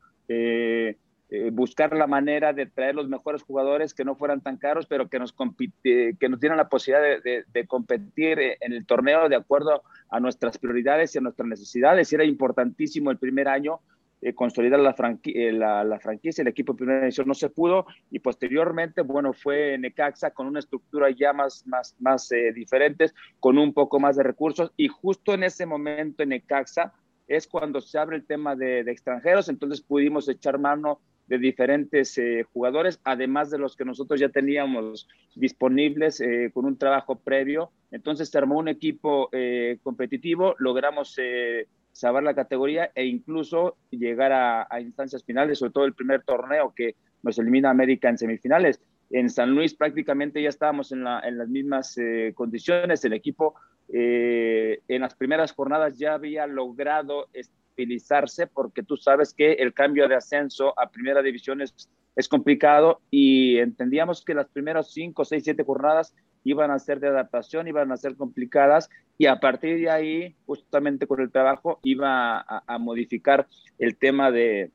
eh, 1.30 1.50
buscar 1.50 1.96
la 1.96 2.06
manera 2.06 2.52
de 2.52 2.66
traer 2.66 2.94
los 2.94 3.08
mejores 3.08 3.42
jugadores 3.42 3.92
que 3.92 4.04
no 4.04 4.14
fueran 4.14 4.40
tan 4.40 4.56
caros, 4.56 4.87
pero 4.87 5.08
que 5.08 5.18
nos, 5.18 5.32
compite, 5.32 6.16
que 6.20 6.28
nos 6.28 6.38
dieran 6.38 6.58
la 6.58 6.68
posibilidad 6.68 7.20
de, 7.23 7.66
competir 7.66 8.38
en 8.61 8.73
el 8.73 8.87
torneo 8.87 9.28
de 9.28 9.34
acuerdo 9.34 9.82
a 10.11 10.20
nuestras 10.20 10.58
prioridades 10.58 11.14
y 11.14 11.18
a 11.18 11.23
nuestras 11.23 11.49
necesidades. 11.49 12.12
Era 12.12 12.25
importantísimo 12.25 13.11
el 13.11 13.18
primer 13.18 13.49
año 13.49 13.80
eh, 14.25 14.35
consolidar 14.35 14.81
la, 14.81 14.97
eh, 15.25 15.52
la, 15.52 16.00
franquicia, 16.00 16.43
el 16.43 16.49
equipo 16.49 16.73
de 16.73 16.78
primera 16.78 17.00
división 17.00 17.28
no 17.28 17.35
se 17.35 17.50
pudo 17.50 17.87
y 18.11 18.19
posteriormente, 18.19 19.02
bueno, 19.02 19.33
fue 19.33 19.78
Necaxa 19.78 20.33
con 20.33 20.47
una 20.49 20.59
estructura 20.59 21.11
ya 21.11 21.33
más, 21.33 21.64
más, 21.66 21.95
más 22.00 22.28
diferentes, 22.54 23.14
con 23.38 23.59
un 23.59 23.73
poco 23.73 24.00
más 24.00 24.16
de 24.16 24.23
recursos 24.25 24.73
y 24.76 24.88
justo 24.88 25.35
en 25.35 25.45
ese 25.45 25.66
momento 25.66 26.23
en 26.23 26.31
Necaxa 26.31 26.93
es 27.26 27.47
cuando 27.47 27.81
se 27.81 27.99
abre 27.99 28.16
el 28.16 28.26
tema 28.26 28.54
de, 28.57 28.81
extranjeros, 28.81 29.49
entonces 29.49 29.81
pudimos 29.81 30.28
echar 30.28 30.59
mano 30.59 31.00
de 31.26 31.38
diferentes 31.38 32.19
eh, 32.19 32.45
jugadores, 32.52 33.00
además 33.02 33.50
de 33.50 33.59
los 33.59 33.76
que 33.76 33.85
nosotros 33.85 34.21
ya 34.21 34.28
teníamos 34.28 35.09
disponibles 35.35 36.21
eh, 36.21 36.50
con 36.52 36.66
un 36.66 36.76
trabajo 36.76 37.16
previo. 37.16 37.71
Entonces 37.90 38.28
se 38.28 38.37
armó 38.37 38.59
un 38.59 38.69
equipo 38.69 39.31
eh, 39.33 39.78
competitivo, 39.83 40.54
logramos 40.59 41.16
salvar 41.95 42.25
la 42.25 42.35
categoría 42.35 42.91
e 42.95 43.07
incluso 43.07 43.77
llegar 43.91 44.33
a, 44.33 44.81
instancias 44.81 45.25
finales, 45.25 45.61
sobre 45.61 45.73
todo 45.73 45.85
el 45.85 45.95
primer 45.95 46.23
torneo 46.25 46.75
que 46.75 46.97
nos 47.23 47.39
elimina 47.39 47.71
América 47.71 48.09
en 48.09 48.19
semifinales. 48.19 48.81
En 49.11 49.31
San 49.31 49.55
Luis 49.55 49.75
prácticamente 49.75 50.43
ya 50.43 50.49
estábamos 50.49 50.91
en, 50.91 51.05
las 51.05 51.49
mismas 51.49 51.97
condiciones. 52.35 53.05
El 53.05 53.13
equipo 53.13 53.55
en 53.89 55.01
las 55.01 55.15
primeras 55.15 55.53
jornadas 55.53 55.97
ya 55.97 56.15
había 56.15 56.49
logrado 56.49 57.29
utilizarse 57.73 58.49
porque 58.49 58.83
tú 58.83 58.97
sabes 58.97 59.33
que 59.33 59.53
el 59.53 59.73
cambio 59.73 60.09
de 60.09 60.17
ascenso 60.17 60.79
a 60.79 60.91
primera 60.91 61.23
división 61.23 61.63
es 61.63 62.29
complicado 62.29 63.03
y 63.09 63.59
entendíamos 63.59 64.25
que 64.25 64.35
las 64.35 64.49
primeras 64.49 64.93
cinco, 64.93 65.25
seis, 65.25 65.45
siete 65.45 65.63
jornadas 65.63 66.13
iban 66.45 66.71
a 66.71 66.79
ser 66.79 67.01
de 67.01 67.09
adaptación, 67.09 67.67
iban 67.67 67.91
a 67.91 67.97
ser 67.97 68.17
complicadas 68.17 68.89
y 69.19 69.27
a 69.27 69.41
partir 69.41 69.79
de 69.79 69.91
ahí, 69.91 70.37
justamente 70.47 71.07
con 71.07 71.21
el 71.21 71.33
trabajo, 71.33 71.81
iba 71.83 72.41
a, 72.41 72.79
modificar 72.79 73.47
el 73.79 73.97
tema 73.97 74.31
de, 74.31 74.71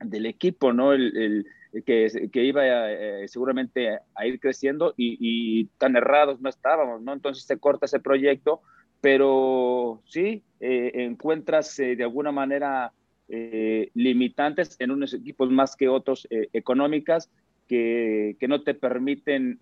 del 0.00 0.26
equipo, 0.26 0.72
¿no? 0.72 0.92
El, 0.92 1.46
que, 1.84 2.30
que, 2.32 2.44
iba 2.44 2.62
eh, 2.64 3.28
seguramente 3.28 3.98
a 4.14 4.26
ir 4.26 4.40
creciendo 4.40 4.94
y, 4.96 5.18
y, 5.20 5.66
tan 5.78 5.96
errados 5.96 6.40
no 6.40 6.48
estábamos, 6.48 7.02
¿no? 7.02 7.12
Entonces 7.12 7.44
se 7.44 7.58
corta 7.58 7.86
ese 7.86 8.00
proyecto 8.00 8.62
pero 9.00 10.02
sí 10.06 10.44
eh, 10.60 10.90
encuentras 10.94 11.78
eh, 11.78 11.96
de 11.96 12.02
alguna 12.02 12.32
manera 12.32 12.92
eh, 13.28 13.90
limitantes 13.94 14.76
en 14.78 14.90
unos 14.90 15.14
equipos 15.14 15.50
más 15.50 15.76
que 15.76 15.88
otros 15.88 16.26
económicas 16.30 17.30
que, 17.68 18.36
que, 18.40 18.48
no 18.48 18.62
te 18.62 18.74
permiten 18.74 19.58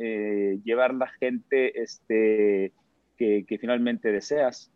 llevar 0.64 0.94
la 0.94 1.08
gente 1.08 1.82
este, 1.82 2.72
que, 3.16 3.44
que, 3.46 3.58
finalmente 3.58 4.12
deseas. 4.12 4.72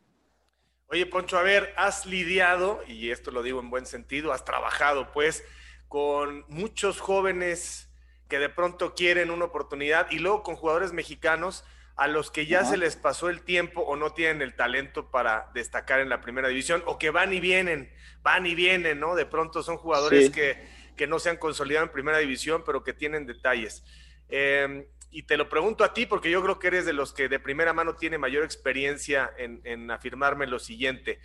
Oye, 0.89 1.07
Poncho, 1.07 1.39
a 1.39 1.43
ver, 1.43 1.73
has 1.77 2.05
lidiado, 2.05 2.83
y 2.89 3.11
esto 3.11 3.31
lo 3.31 3.43
digo 3.43 3.61
en 3.61 3.71
buen 3.71 3.87
sentido, 3.87 4.33
has 4.33 4.45
trabajado 4.45 5.13
pues 5.13 5.45
con 5.89 6.45
muchos 6.49 7.01
jóvenes 7.01 7.91
que 8.29 8.39
de 8.39 8.49
pronto 8.49 8.95
quieren 8.95 9.31
una 9.31 9.47
oportunidad 9.47 10.11
y 10.11 10.19
luego 10.19 10.43
con 10.43 10.57
jugadores 10.57 10.93
mexicanos 10.93 11.65
a 11.97 12.07
los 12.07 12.31
que 12.31 12.47
ya 12.47 12.65
se 12.65 12.79
les 12.79 12.97
pasó 12.97 13.29
el 13.29 13.43
tiempo 13.43 13.83
o 13.83 13.95
no 13.95 14.15
tienen 14.15 14.41
el 14.41 14.55
talento 14.55 15.11
para 15.11 15.51
destacar 15.53 16.01
en 16.01 16.09
la 16.09 16.23
primera 16.23 16.49
división 16.49 16.83
o 16.87 16.99
que 16.99 17.11
van 17.11 17.35
y 17.35 17.41
vienen, 17.41 17.93
van 18.23 18.47
y 18.47 18.55
vienen, 18.55 19.01
¿no? 19.01 19.15
De 19.15 19.27
pronto 19.27 19.63
son 19.63 19.77
jugadores 19.77 20.31
que, 20.31 20.57
que, 21.01 21.07
no 21.07 21.19
se 21.19 21.31
han 21.31 21.39
consolidado 21.39 21.87
en 21.87 21.93
primera 21.93 22.19
división, 22.19 22.63
pero 22.65 22.85
que 22.85 22.93
tienen 22.93 23.27
detalles. 23.27 23.83
Em, 24.29 24.85
y 25.11 25.23
te 25.23 25.39
lo 25.39 25.49
pregunto 25.49 25.83
a 25.83 25.95
ti 25.95 26.05
porque 26.05 26.31
yo 26.31 26.43
creo 26.43 26.59
que 26.59 26.67
eres 26.67 26.85
de 26.85 26.93
los 26.93 27.15
que 27.15 27.29
de 27.29 27.41
primera 27.41 27.73
mano 27.73 27.97
tiene 27.97 28.19
mayor 28.19 28.45
experiencia 28.45 29.31
en, 29.39 29.63
en 29.65 29.91
afirmarme 29.91 30.47
lo 30.47 30.59
siguiente. 30.59 31.19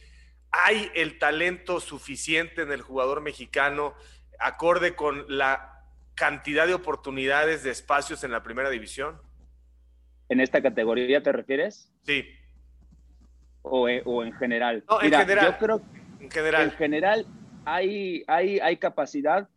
¿Hay 0.51 0.89
el 0.95 1.19
talento 1.19 1.81
suficiente 1.81 2.61
en 2.61 2.71
el 2.71 2.81
jugador 2.81 3.19
mexicano 3.19 3.93
acorde 4.39 4.95
con 4.95 5.25
la 5.27 5.83
cantidad 6.15 6.65
de 6.67 6.73
oportunidades 6.73 7.63
de 7.63 7.71
espacios 7.71 8.23
en 8.23 8.31
la 8.31 8.43
primera 8.43 8.69
división? 8.69 9.19
¿En 10.29 10.39
esta 10.39 10.61
categoría 10.61 11.21
te 11.21 11.33
refieres? 11.33 11.91
Sí. 12.03 12.25
¿O, 13.61 13.89
eh, 13.89 14.03
en 14.05 14.33
general? 14.33 14.83
No, 14.89 15.01
en 15.01 15.11
general. 15.11 15.45
Yo 15.51 15.57
creo 15.57 15.81
en 16.21 16.31
general. 16.31 16.61
En 16.63 16.71
general 16.71 17.25
hay, 17.65 18.23
hay, 18.27 18.59
hay 18.59 18.77
capacidad. 18.77 19.49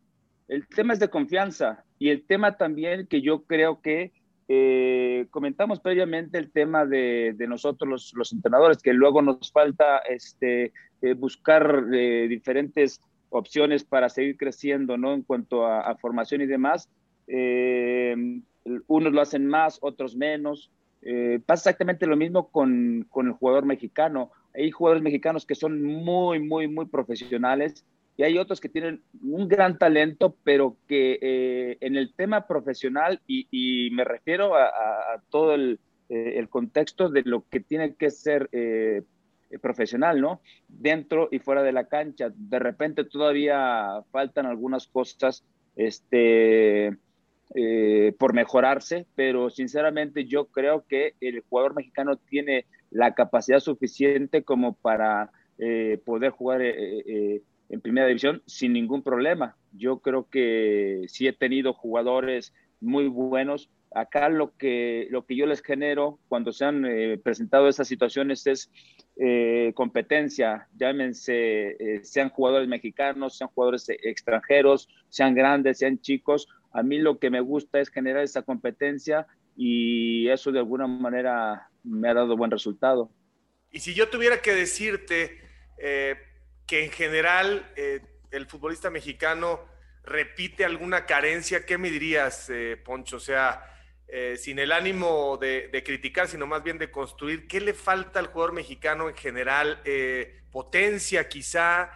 El 0.48 0.66
tema 0.66 0.94
es 0.94 0.98
de 0.98 1.10
confianza 1.10 1.84
y 1.98 2.08
el 2.08 2.24
tema 2.24 2.56
también 2.56 3.06
que 3.06 3.20
yo 3.20 3.44
creo 3.44 3.80
que 3.80 4.12
eh, 4.48 5.26
comentamos 5.30 5.78
previamente 5.80 6.38
el 6.38 6.50
tema 6.50 6.86
de, 6.86 7.34
nosotros 7.48 8.12
los, 8.14 8.32
entrenadores, 8.32 8.78
que 8.78 8.94
luego 8.94 9.20
nos 9.20 9.52
falta 9.52 9.98
este, 9.98 10.72
eh, 11.02 11.12
buscar 11.14 11.86
diferentes 11.88 13.00
opciones 13.28 13.84
para 13.84 14.08
seguir 14.08 14.38
creciendo, 14.38 14.96
¿no? 14.96 15.12
En 15.12 15.22
cuanto 15.22 15.66
a, 15.66 15.94
formación 15.96 16.40
y 16.40 16.46
demás 16.46 16.88
unos 18.86 19.12
lo 19.12 19.20
hacen 19.20 19.46
más, 19.46 19.78
otros 19.80 20.16
menos. 20.16 20.70
Eh, 21.02 21.40
pasa 21.44 21.70
exactamente 21.70 22.06
lo 22.06 22.16
mismo 22.16 22.48
con, 22.48 23.06
con, 23.10 23.28
el 23.28 23.32
jugador 23.32 23.64
mexicano. 23.64 24.30
Hay 24.54 24.70
jugadores 24.70 25.02
mexicanos 25.02 25.46
que 25.46 25.54
son 25.54 25.82
muy, 25.82 26.40
muy, 26.40 26.68
muy 26.68 26.86
profesionales 26.86 27.84
y 28.18 28.24
hay 28.24 28.36
otros 28.36 28.60
que 28.60 28.68
tienen 28.68 29.02
un 29.22 29.48
gran 29.48 29.78
talento, 29.78 30.36
pero 30.44 30.76
que 30.86 31.18
eh, 31.22 31.78
en 31.80 31.96
el 31.96 32.12
tema 32.12 32.46
profesional, 32.46 33.22
y, 33.26 33.88
me 33.92 34.04
refiero 34.04 34.54
a, 34.54 35.22
todo 35.30 35.54
el, 35.54 35.80
eh, 36.10 36.34
el, 36.36 36.50
contexto 36.50 37.08
de 37.08 37.22
lo 37.22 37.48
que 37.48 37.60
tiene 37.60 37.94
que 37.94 38.10
ser 38.10 38.50
profesional, 39.62 40.20
¿no? 40.20 40.42
Dentro 40.68 41.28
y 41.32 41.38
fuera 41.38 41.62
de 41.62 41.72
la 41.72 41.88
cancha. 41.88 42.30
De 42.34 42.58
repente 42.58 43.04
todavía 43.04 44.02
faltan 44.10 44.44
algunas 44.44 44.86
cosas, 44.86 45.42
este 45.74 46.98
eh, 47.54 48.14
por 48.18 48.34
mejorarse, 48.34 49.06
pero 49.14 49.48
sinceramente 49.48 50.26
yo 50.26 50.48
creo 50.48 50.84
que 50.86 51.14
el 51.22 51.40
jugador 51.48 51.74
mexicano 51.74 52.16
tiene 52.18 52.66
la 52.90 53.14
capacidad 53.14 53.60
suficiente 53.60 54.42
como 54.42 54.74
para 54.74 55.30
eh, 55.56 55.98
poder 56.04 56.30
jugar 56.30 56.60
eh, 56.60 57.40
en 57.68 57.80
primera 57.80 58.06
división 58.06 58.42
sin 58.46 58.72
ningún 58.72 59.02
problema. 59.02 59.56
Yo 59.72 60.00
creo 60.00 60.28
que 60.28 61.04
sí 61.08 61.26
he 61.26 61.32
tenido 61.32 61.72
jugadores 61.72 62.54
muy 62.80 63.08
buenos. 63.08 63.70
Acá 63.94 64.28
lo 64.28 64.56
que, 64.56 65.08
lo 65.10 65.24
que 65.24 65.36
yo 65.36 65.46
les 65.46 65.62
genero 65.62 66.18
cuando 66.28 66.52
se 66.52 66.64
han 66.64 66.84
presentado 67.22 67.68
esas 67.68 67.88
situaciones 67.88 68.46
es 68.46 68.70
competencia, 69.74 70.68
llámense, 70.76 71.76
sean 72.02 72.28
jugadores 72.28 72.68
mexicanos, 72.68 73.38
sean 73.38 73.50
jugadores 73.50 73.88
extranjeros, 73.88 74.88
sean 75.08 75.34
grandes, 75.34 75.78
sean 75.78 75.98
chicos, 76.00 76.48
a 76.72 76.82
mí 76.82 76.98
lo 76.98 77.18
que 77.18 77.30
me 77.30 77.40
gusta 77.40 77.80
es 77.80 77.88
generar 77.88 78.22
esa 78.22 78.42
competencia 78.42 79.26
y 79.56 80.28
eso 80.28 80.52
de 80.52 80.60
alguna 80.60 80.86
manera 80.86 81.68
me 81.82 82.08
ha 82.08 82.14
dado 82.14 82.36
buen 82.36 82.50
resultado. 82.50 83.10
Y 83.70 83.80
si 83.80 83.94
yo 83.94 84.08
tuviera 84.08 84.40
que 84.40 84.52
decirte 84.52 85.38
eh, 85.78 86.16
que 86.68 86.84
en 86.84 86.92
general 86.92 87.72
eh, 87.74 88.00
el 88.30 88.46
futbolista 88.46 88.90
mexicano 88.90 89.66
repite 90.04 90.64
alguna 90.64 91.06
carencia, 91.06 91.66
¿qué 91.66 91.78
me 91.78 91.90
dirías, 91.90 92.48
eh, 92.50 92.76
Poncho? 92.76 93.16
O 93.16 93.20
sea, 93.20 93.74
sin 94.38 94.58
el 94.58 94.72
ánimo 94.72 95.36
de, 95.36 95.68
de, 95.68 95.82
criticar, 95.82 96.28
sino 96.28 96.46
más 96.46 96.62
bien 96.62 96.78
de 96.78 96.90
construir, 96.90 97.46
¿qué 97.46 97.60
le 97.60 97.74
falta 97.74 98.18
al 98.18 98.28
jugador 98.28 98.54
mexicano 98.54 99.10
en 99.10 99.14
general? 99.14 99.82
potencia 100.50 101.28
quizá 101.28 101.90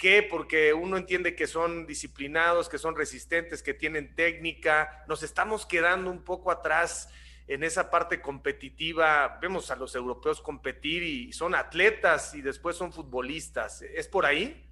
qué? 0.00 0.26
Porque 0.28 0.72
uno 0.72 0.96
entiende 0.96 1.36
que 1.36 1.46
son 1.46 1.86
disciplinados, 1.86 2.68
que 2.68 2.78
son 2.78 2.96
resistentes, 2.96 3.62
que 3.62 3.74
tienen 3.74 4.16
técnica. 4.16 5.04
Nos 5.06 5.22
estamos 5.22 5.64
quedando 5.64 6.10
un 6.10 6.24
poco 6.24 6.50
atrás 6.50 7.08
en 7.50 7.64
esa 7.64 7.90
parte 7.90 8.20
competitiva. 8.20 9.38
Vemos 9.42 9.72
a 9.72 9.76
los 9.76 9.96
europeos 9.96 10.40
competir 10.40 11.02
y 11.02 11.32
son 11.32 11.56
atletas 11.56 12.32
y 12.32 12.42
después 12.42 12.76
son 12.76 12.92
futbolistas. 12.92 13.82
¿Es 13.82 14.06
por 14.06 14.24
ahí? 14.24 14.62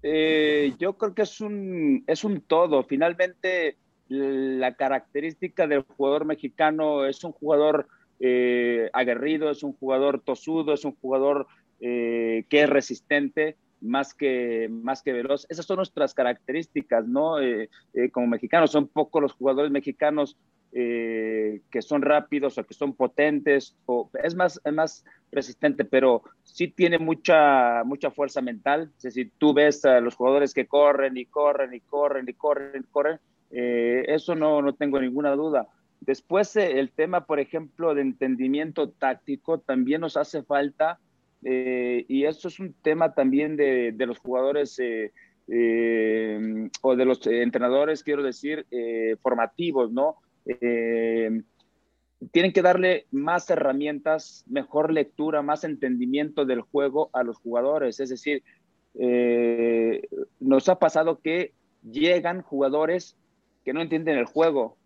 Eh, 0.00 0.74
yo 0.78 0.96
creo 0.96 1.12
que 1.12 1.22
es 1.22 1.40
un, 1.40 2.04
es 2.06 2.22
un 2.22 2.40
todo. 2.42 2.84
Finalmente, 2.84 3.78
la 4.06 4.76
característica 4.76 5.66
del 5.66 5.82
jugador 5.82 6.24
mexicano 6.24 7.04
es 7.04 7.24
un 7.24 7.32
jugador 7.32 7.88
eh, 8.20 8.88
aguerrido, 8.92 9.50
es 9.50 9.64
un 9.64 9.72
jugador 9.72 10.20
tosudo, 10.20 10.72
es 10.72 10.84
un 10.84 10.94
jugador 10.94 11.48
eh, 11.80 12.46
que 12.48 12.62
es 12.62 12.70
resistente 12.70 13.56
más 13.80 14.14
que, 14.14 14.68
más 14.70 15.02
que 15.02 15.12
veloz. 15.12 15.46
Esas 15.50 15.66
son 15.66 15.78
nuestras 15.78 16.14
características, 16.14 17.08
¿no? 17.08 17.38
Como 18.12 18.28
mexicanos, 18.28 18.70
son 18.70 18.86
pocos 18.86 19.20
los 19.20 19.32
jugadores 19.32 19.72
mexicanos 19.72 20.36
que 20.76 21.80
son 21.80 22.02
rápidos 22.02 22.58
o 22.58 22.64
que 22.64 22.74
son 22.74 22.92
potentes, 22.94 23.74
o 23.86 24.10
es 24.22 24.34
más, 24.34 24.60
es 24.62 24.72
más 24.74 25.04
resistente, 25.32 25.86
pero 25.86 26.22
sí 26.42 26.68
tiene 26.68 26.98
mucha, 26.98 27.82
mucha 27.84 28.10
fuerza 28.10 28.42
mental. 28.42 28.92
Es 28.98 29.04
decir, 29.04 29.32
tú 29.38 29.54
ves 29.54 29.84
a 29.86 30.00
los 30.00 30.14
jugadores 30.14 30.52
que 30.52 30.66
corren 30.66 31.16
y 31.16 31.24
corren 31.24 31.72
y 31.72 31.80
corren 31.80 32.28
y 32.28 32.34
corren 32.34 32.82
y 32.82 32.92
corren, 32.92 33.18
eso 33.50 34.34
no, 34.34 34.60
no 34.60 34.74
tengo 34.74 35.00
ninguna 35.00 35.30
duda. 35.30 35.66
Después, 36.00 36.54
eh, 36.56 36.78
el 36.78 36.90
tema, 36.92 37.26
por 37.26 37.40
ejemplo, 37.40 37.94
de 37.94 38.02
entendimiento 38.02 38.90
táctico 38.90 39.58
también 39.58 40.00
nos 40.00 40.16
hace 40.16 40.42
falta, 40.42 41.00
eh, 41.42 42.04
y 42.08 42.24
eso 42.24 42.48
es 42.48 42.60
un 42.60 42.74
tema 42.74 43.14
también 43.14 43.56
de, 43.56 43.94
los 43.98 44.18
jugadores 44.18 44.78
eh, 44.78 45.10
o 46.82 46.96
de 46.96 47.04
los 47.04 47.26
entrenadores, 47.26 48.02
quiero 48.02 48.22
decir, 48.22 48.66
formativos, 49.22 49.92
¿no? 49.92 50.16
Tienen 50.46 52.52
que 52.52 52.62
darle 52.62 53.06
más 53.10 53.50
herramientas, 53.50 54.44
mejor 54.46 54.92
lectura, 54.92 55.42
más 55.42 55.64
entendimiento 55.64 56.44
del 56.44 56.60
juego 56.60 57.10
a 57.12 57.22
los 57.22 57.38
jugadores. 57.38 58.00
Es 58.00 58.10
decir, 58.10 58.42
nos 60.40 60.68
ha 60.68 60.78
pasado 60.78 61.20
que 61.20 61.52
llegan 61.82 62.42
jugadores 62.42 63.16
que 63.64 63.72
no 63.72 63.82
entienden 63.82 64.16
el 64.16 64.24
juego, 64.24 64.76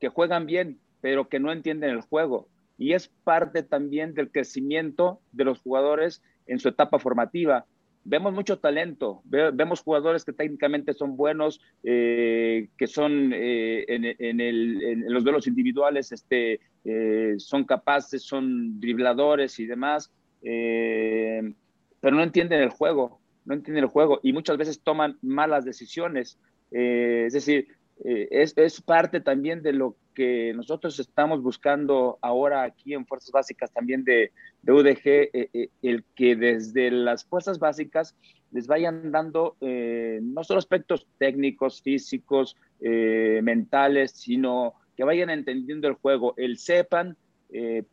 que 0.00 0.08
juegan 0.08 0.46
bien, 0.46 0.78
pero 1.00 1.28
que 1.28 1.40
no 1.40 1.52
entienden 1.52 1.90
el 1.90 2.00
juego. 2.00 2.48
Y 2.78 2.92
es 2.92 3.08
parte 3.24 3.64
también 3.64 4.14
del 4.14 4.30
crecimiento 4.30 5.20
de 5.32 5.44
los 5.44 5.60
jugadores 5.60 6.22
en 6.46 6.60
su 6.60 6.68
etapa 6.68 7.00
formativa. 7.00 7.66
Vemos 8.10 8.32
mucho 8.32 8.58
talento, 8.58 9.20
vemos 9.26 9.82
jugadores 9.82 10.24
que 10.24 10.32
técnicamente 10.32 10.94
son 10.94 11.14
buenos, 11.14 11.60
eh, 11.82 12.70
que 12.78 12.86
son 12.86 13.32
eh, 13.34 13.84
en, 13.86 15.12
los 15.12 15.22
duelos 15.22 15.46
individuales, 15.46 16.10
este, 16.10 16.58
eh, 16.86 17.34
son 17.36 17.64
capaces, 17.64 18.22
son 18.22 18.80
dribladores 18.80 19.58
y 19.60 19.66
demás, 19.66 20.10
pero 20.40 22.16
no 22.16 22.22
entienden 22.22 22.62
el 22.62 22.70
juego, 22.70 23.20
no 23.44 23.52
entienden 23.52 23.84
el 23.84 23.90
juego 23.90 24.20
y 24.22 24.32
muchas 24.32 24.56
veces 24.56 24.80
toman 24.80 25.18
malas 25.20 25.66
decisiones. 25.66 26.38
es 26.70 27.34
decir, 27.34 27.68
eh, 28.04 28.28
es, 28.30 28.56
es, 28.56 28.80
parte 28.80 29.20
también 29.20 29.62
de 29.62 29.72
lo 29.72 29.96
que 30.14 30.52
nosotros 30.54 30.98
estamos 31.00 31.42
buscando 31.42 32.18
ahora 32.22 32.62
aquí 32.62 32.94
en 32.94 33.06
Fuerzas 33.06 33.32
Básicas 33.32 33.72
también 33.72 34.04
de, 34.04 34.30
de 34.62 34.72
UDG, 34.72 35.00
eh, 35.04 35.50
eh, 35.52 35.68
el 35.82 36.04
que 36.14 36.36
desde 36.36 36.90
las 36.90 37.24
Fuerzas 37.24 37.58
Básicas 37.58 38.16
les 38.52 38.66
vayan 38.66 39.10
dando 39.10 39.56
no 39.60 40.42
solo 40.42 40.58
aspectos 40.58 41.06
técnicos, 41.18 41.82
físicos, 41.82 42.56
mentales, 42.80 44.12
sino 44.12 44.72
que 44.96 45.04
vayan 45.04 45.28
entendiendo 45.28 45.86
el 45.86 45.94
juego, 45.94 46.32
el 46.38 46.56
sepan 46.56 47.14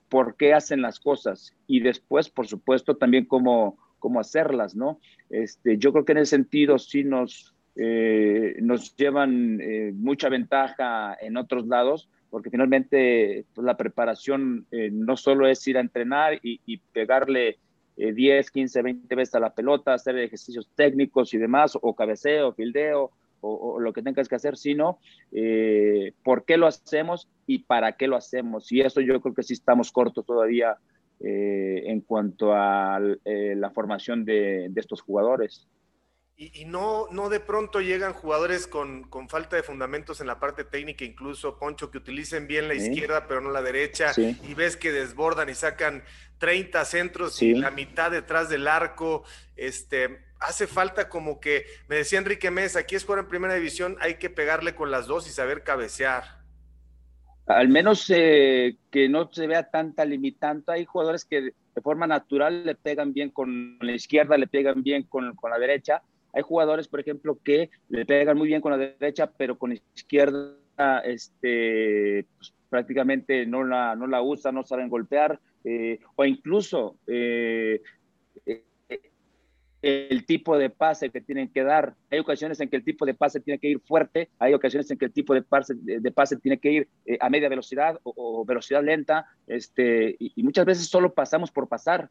por 0.08 0.38
qué 0.38 0.54
hacen 0.54 0.82
las 0.82 1.02
cosas 1.02 1.54
y 1.68 1.82
después, 1.82 2.30
por 2.30 2.48
supuesto, 2.48 2.96
también 2.96 3.26
cómo, 3.26 3.78
cómo 4.00 4.22
hacerlas, 4.22 4.78
¿no? 4.78 5.02
Este, 5.30 5.78
yo 5.78 5.92
creo 5.92 6.06
que 6.06 6.14
en 6.14 6.20
ese 6.20 6.38
sentido 6.38 6.80
sí 6.80 7.04
nos 7.04 7.55
eh, 7.78 8.56
nos 8.62 8.96
llevan 8.96 9.60
eh, 9.60 9.92
mucha 9.94 10.30
ventaja 10.30 11.18
en 11.20 11.36
otros 11.36 11.68
lados, 11.68 12.10
porque 12.30 12.50
finalmente 12.50 13.46
pues, 13.54 13.66
la 13.66 13.76
preparación 13.76 14.66
eh, 14.72 14.90
no 14.92 15.18
solo 15.18 15.48
es 15.48 15.68
ir 15.68 15.78
a 15.78 15.82
entrenar 15.82 16.40
y, 16.42 16.78
pegarle 16.94 17.60
10, 17.98 18.52
15, 18.52 18.82
20 18.82 19.16
veces 19.16 19.36
a 19.36 19.40
la 19.40 19.54
pelota, 19.54 19.94
hacer 19.94 20.18
ejercicios 20.18 20.70
técnicos 20.76 21.34
y 21.34 21.38
demás, 21.38 21.78
o 21.82 21.96
cabeceo, 21.96 22.54
fildeo, 22.54 23.12
o, 23.40 23.80
lo 23.80 23.94
que 23.94 24.02
tengas 24.02 24.28
que 24.28 24.36
hacer, 24.36 24.58
sino 24.58 25.00
por 26.24 26.44
qué 26.44 26.58
lo 26.58 26.68
hacemos 26.68 27.30
y 27.48 27.60
para 27.60 27.94
qué 27.94 28.08
lo 28.08 28.18
hacemos. 28.18 28.70
Y 28.72 28.82
eso 28.82 29.00
yo 29.00 29.22
creo 29.22 29.34
que 29.34 29.44
sí 29.44 29.54
estamos 29.54 29.94
cortos 29.94 30.26
todavía 30.26 30.76
en 31.22 32.02
cuanto 32.02 32.54
a 32.54 33.00
la 33.24 33.70
formación 33.70 34.26
de 34.26 34.70
estos 34.76 35.00
jugadores. 35.00 35.66
Y, 36.38 36.66
no, 36.66 37.08
no 37.12 37.30
de 37.30 37.40
pronto 37.40 37.80
llegan 37.80 38.12
jugadores 38.12 38.68
con, 38.68 39.10
falta 39.30 39.56
de 39.56 39.64
fundamentos 39.64 40.20
en 40.20 40.28
la 40.28 40.38
parte 40.38 40.66
técnica, 40.66 41.06
incluso 41.06 41.58
Poncho, 41.58 41.90
que 41.90 41.98
utilicen 41.98 42.46
bien 42.46 42.68
la 42.68 42.74
izquierda 42.74 43.26
pero 43.26 43.40
no 43.40 43.52
la 43.52 43.62
derecha, 43.62 44.12
y 44.18 44.54
ves 44.54 44.76
que 44.76 44.92
desbordan 44.92 45.48
y 45.48 45.54
sacan 45.54 46.04
30 46.40 46.84
centros 46.84 47.42
y 47.42 47.54
la 47.54 47.72
mitad 47.72 48.12
detrás 48.12 48.50
del 48.50 48.68
arco. 48.68 49.24
Este, 49.56 50.26
hace 50.42 50.68
falta 50.68 51.08
como 51.08 51.40
que, 51.40 51.68
me 51.88 51.96
decía 51.96 52.20
Enrique 52.20 52.52
Mesa, 52.52 52.80
aquí 52.80 52.96
es 52.96 53.06
jugar 53.06 53.20
en 53.20 53.30
primera 53.30 53.54
división, 53.54 53.96
hay 54.02 54.16
que 54.16 54.30
pegarle 54.30 54.76
con 54.76 54.92
las 54.92 55.08
dos 55.08 55.30
y 55.30 55.32
saber 55.32 55.64
cabecear. 55.64 56.44
Al 57.46 57.70
menos 57.70 58.10
eh, 58.10 58.76
que 58.92 59.08
no 59.08 59.32
se 59.32 59.48
vea 59.48 59.70
tanta 59.70 60.04
limitante. 60.04 60.74
Hay 60.74 60.84
jugadores 60.84 61.24
que 61.24 61.42
de 61.42 61.82
forma 61.82 62.08
natural 62.08 62.66
le 62.66 62.76
pegan 62.76 63.14
bien 63.14 63.30
con 63.30 63.78
la 63.80 63.94
izquierda, 63.94 64.38
le 64.38 64.48
pegan 64.48 64.84
bien 64.84 65.04
con, 65.04 65.34
con 65.36 65.52
la 65.52 65.60
derecha 65.60 66.02
hay 66.36 66.42
jugadores, 66.44 66.88
por 66.88 67.00
ejemplo, 67.00 67.40
que 67.44 67.70
le 67.90 68.06
pegan 68.06 68.38
muy 68.38 68.48
bien 68.48 68.62
con 68.62 68.72
la 68.72 68.78
derecha, 68.78 69.32
pero 69.38 69.58
con 69.58 69.72
la 69.72 69.80
izquierda 69.96 70.58
este, 71.06 72.28
pues, 72.38 72.54
prácticamente 72.70 73.46
no 73.46 73.64
la, 73.64 73.96
no 73.96 74.06
la 74.06 74.22
usan, 74.22 74.56
no 74.56 74.64
saben 74.64 74.90
golpear, 74.90 75.40
eh, 75.64 76.00
o 76.16 76.26
incluso 76.26 76.98
eh, 77.08 77.82
el 79.86 80.26
tipo 80.26 80.58
de 80.58 80.72
pase 80.72 81.12
que 81.12 81.22
tienen 81.22 81.48
que 81.48 81.64
dar. 81.64 81.94
Hay 82.10 82.18
ocasiones 82.18 82.60
en 82.60 82.70
que 82.70 82.78
el 82.78 82.84
tipo 82.84 83.06
de 83.06 83.14
pase 83.14 83.40
tiene 83.40 83.60
que 83.60 83.70
ir 83.70 83.80
fuerte, 83.80 84.30
hay 84.40 84.54
ocasiones 84.56 84.90
en 84.90 84.98
que 84.98 85.06
el 85.06 85.14
tipo 85.14 85.36
de 85.36 85.44
pase, 85.44 85.76
pase 86.14 86.38
tiene 86.38 86.58
que 86.58 86.72
ir 86.72 86.90
eh, 87.06 87.20
a 87.22 87.30
media 87.30 87.50
velocidad 87.50 88.00
o, 88.04 88.44
velocidad 88.46 88.84
lenta, 88.84 89.28
este, 89.46 90.16
y, 90.18 90.42
muchas 90.42 90.66
veces 90.66 90.88
solo 90.88 91.14
pasamos 91.14 91.52
por 91.52 91.68
pasar. 91.68 92.10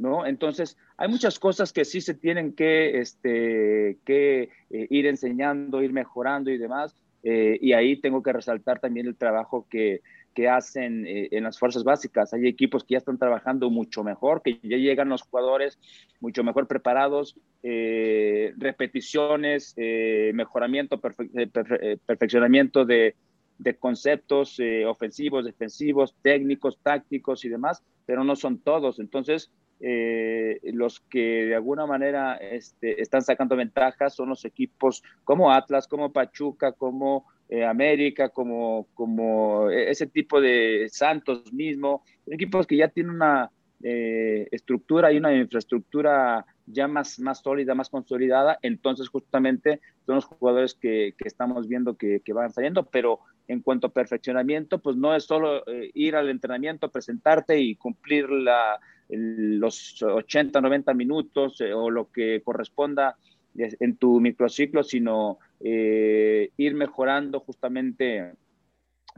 ¿No? 0.00 0.26
Entonces, 0.26 0.76
hay 0.96 1.08
muchas 1.08 1.38
cosas 1.38 1.72
que 1.72 1.84
sí 1.84 2.00
se 2.00 2.14
tienen 2.14 2.54
que, 2.54 3.00
este, 3.00 3.98
que 4.04 4.48
eh, 4.70 4.86
ir 4.88 5.06
enseñando, 5.06 5.82
ir 5.82 5.92
mejorando 5.92 6.50
y 6.50 6.58
demás. 6.58 6.96
Eh, 7.22 7.58
y 7.60 7.74
ahí 7.74 8.00
tengo 8.00 8.22
que 8.22 8.32
resaltar 8.32 8.80
también 8.80 9.06
el 9.06 9.14
trabajo 9.14 9.66
que, 9.68 10.00
que 10.34 10.48
hacen 10.48 11.06
eh, 11.06 11.28
en 11.32 11.44
las 11.44 11.58
fuerzas 11.58 11.84
básicas. 11.84 12.32
Hay 12.32 12.48
equipos 12.48 12.82
que 12.82 12.92
ya 12.92 12.98
están 12.98 13.18
trabajando 13.18 13.68
mucho 13.68 14.02
mejor, 14.02 14.40
que 14.42 14.58
ya 14.62 14.78
llegan 14.78 15.10
los 15.10 15.20
jugadores 15.20 15.78
mucho 16.18 16.42
mejor 16.42 16.66
preparados, 16.66 17.36
repeticiones, 17.62 19.74
mejoramiento, 19.76 20.98
perfeccionamiento 20.98 22.86
de, 22.86 23.16
de 23.58 23.76
conceptos 23.76 24.58
ofensivos, 24.86 25.44
defensivos, 25.44 26.14
técnicos, 26.22 26.78
tácticos 26.82 27.44
y 27.44 27.50
demás, 27.50 27.82
pero 28.06 28.24
no 28.24 28.34
son 28.34 28.58
todos. 28.58 28.98
Entonces, 28.98 29.50
eh, 29.82 30.60
los 30.74 31.00
que 31.00 31.46
de 31.46 31.54
alguna 31.54 31.86
manera 31.86 32.36
este, 32.36 33.00
están 33.00 33.22
sacando 33.22 33.56
ventajas 33.56 34.14
son 34.14 34.28
los 34.28 34.44
equipos 34.44 35.02
como 35.24 35.50
Atlas, 35.50 35.88
como 35.88 36.12
Pachuca, 36.12 36.72
como 36.72 37.24
eh, 37.48 37.64
América, 37.64 38.28
como, 38.28 38.88
como 38.92 39.70
ese 39.70 40.06
tipo 40.06 40.38
de 40.38 40.86
Santos 40.90 41.50
mismo, 41.54 42.04
equipos 42.26 42.66
que 42.66 42.76
ya 42.76 42.88
tienen 42.88 43.14
una 43.14 43.50
eh, 43.82 44.48
estructura 44.50 45.10
y 45.12 45.16
una 45.16 45.34
infraestructura 45.34 46.44
ya 46.66 46.86
más, 46.86 47.18
sólida, 47.42 47.74
más 47.74 47.88
consolidada, 47.88 48.58
entonces 48.60 49.08
justamente 49.08 49.80
son 50.04 50.16
los 50.16 50.26
jugadores 50.26 50.74
que, 50.74 51.14
estamos 51.24 51.66
viendo 51.68 51.96
que, 51.96 52.20
que, 52.20 52.34
van 52.34 52.52
saliendo, 52.52 52.84
pero 52.84 53.20
en 53.48 53.60
cuanto 53.62 53.86
a 53.86 53.92
perfeccionamiento, 53.92 54.78
pues 54.78 54.94
no 54.96 55.16
es 55.16 55.24
solo 55.24 55.64
ir 55.94 56.14
al 56.14 56.28
entrenamiento, 56.28 56.90
presentarte 56.90 57.58
y 57.58 57.74
cumplir 57.74 58.30
la, 58.30 58.78
los 59.12 60.02
80, 60.02 60.60
90 60.60 60.94
minutos 60.94 61.60
eh, 61.60 61.72
o 61.72 61.90
lo 61.90 62.10
que 62.10 62.42
corresponda 62.42 63.16
en 63.56 63.96
tu 63.96 64.20
microciclo, 64.20 64.82
sino 64.82 65.38
eh, 65.60 66.50
ir 66.56 66.74
mejorando 66.74 67.40
justamente, 67.40 68.32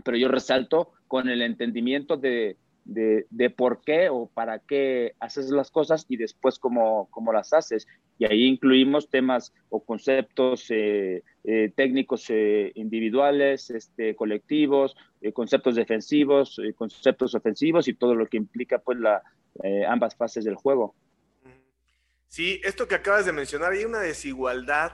pero 0.04 0.16
yo 0.16 0.28
resalto 0.28 0.92
con 1.06 1.28
el 1.28 1.42
entendimiento 1.42 2.16
de, 2.16 2.56
de, 2.84 3.54
por 3.56 3.82
qué 3.82 4.08
o 4.08 4.26
para 4.26 4.58
qué 4.58 5.14
haces 5.20 5.50
las 5.50 5.70
cosas 5.70 6.06
y 6.08 6.16
después 6.16 6.58
cómo, 6.58 7.08
cómo 7.10 7.32
las 7.32 7.52
haces. 7.52 7.86
Y 8.18 8.24
ahí 8.24 8.44
incluimos 8.44 9.08
temas 9.08 9.52
o 9.68 9.84
conceptos 9.84 10.66
eh, 10.70 11.22
técnicos 11.74 12.30
individuales, 12.74 13.70
este, 13.70 14.14
colectivos, 14.14 14.96
conceptos 15.34 15.74
defensivos, 15.74 16.60
conceptos 16.76 17.34
ofensivos 17.34 17.88
y 17.88 17.94
todo 17.94 18.14
lo 18.14 18.26
que 18.26 18.36
implica 18.36 18.78
pues 18.78 18.98
la, 18.98 19.22
eh, 19.62 19.84
ambas 19.86 20.16
fases 20.16 20.44
del 20.44 20.54
juego. 20.54 20.94
Sí, 22.28 22.60
esto 22.64 22.88
que 22.88 22.94
acabas 22.94 23.26
de 23.26 23.32
mencionar, 23.32 23.72
hay 23.72 23.84
una 23.84 24.00
desigualdad 24.00 24.92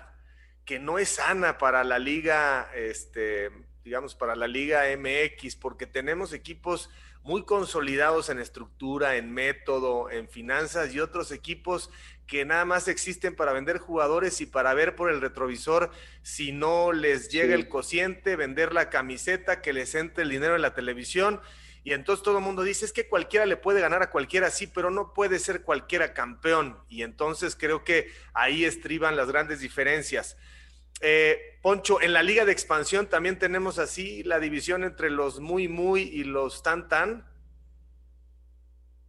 que 0.65 0.81
no 0.81 0.99
es 0.99 1.11
sana 1.11 1.59
para 1.59 1.85
la 1.85 1.99
liga, 1.99 2.69
este, 2.75 3.51
digamos, 3.85 4.17
para 4.17 4.35
la 4.35 4.49
Liga 4.49 4.83
MX, 4.97 5.57
porque 5.57 5.87
tenemos 5.87 6.33
equipos 6.33 6.91
muy 7.29 7.45
consolidados 7.45 8.31
en 8.31 8.39
estructura, 8.39 9.17
en 9.17 9.31
método, 9.35 10.11
en 10.11 10.31
finanzas 10.31 10.95
y 10.95 11.01
otros 11.01 11.31
equipos 11.31 11.91
que 12.27 12.47
nada 12.47 12.65
más 12.65 12.89
existen 12.89 13.37
para 13.37 13.53
vender 13.53 13.77
jugadores 13.77 14.41
y 14.41 14.47
para 14.47 14.73
ver 14.73 14.97
por 14.97 15.11
el 15.11 15.21
retrovisor 15.21 15.91
si 16.23 16.53
no 16.53 16.91
les 16.91 17.29
llega 17.29 17.55
el 17.55 17.69
cociente, 17.69 18.35
vender 18.35 18.73
la 18.73 18.89
camiseta, 18.89 19.61
que 19.61 19.75
les 19.75 19.95
entre 19.95 20.23
el 20.23 20.31
dinero 20.31 20.57
en 20.57 20.63
la 20.63 20.73
televisión. 20.73 21.39
Y 21.85 21.93
entonces 21.93 22.23
todo 22.25 22.39
el 22.39 22.45
mundo 22.45 22.63
dice, 22.63 22.87
es 22.87 22.95
que 22.95 23.09
cualquiera 23.09 23.45
le 23.45 23.59
puede 23.59 23.83
ganar 23.83 24.03
a 24.03 24.11
cualquiera, 24.11 24.51
sí, 24.51 24.67
pero 24.67 24.91
no 24.91 25.13
puede 25.13 25.39
ser 25.39 25.61
cualquiera 25.61 26.15
campeón. 26.15 26.79
Y 26.89 27.03
entonces 27.03 27.55
creo 27.55 27.85
que 27.85 28.11
ahí 28.33 28.65
estriban 28.65 29.17
las 29.17 29.29
grandes 29.29 29.61
diferencias. 29.61 30.39
Eh, 31.01 31.39
Poncho, 31.63 32.01
en 32.01 32.13
la 32.13 32.23
liga 32.23 32.45
de 32.45 32.53
expansión 32.53 33.09
también 33.09 33.39
tenemos 33.39 33.79
así 33.79 34.23
la 34.23 34.41
división 34.41 34.85
entre 34.85 35.11
los 35.11 35.41
muy, 35.41 35.69
muy 35.69 36.03
y 36.03 36.25
los 36.25 36.63
tan, 36.63 36.89
tan. 36.89 37.25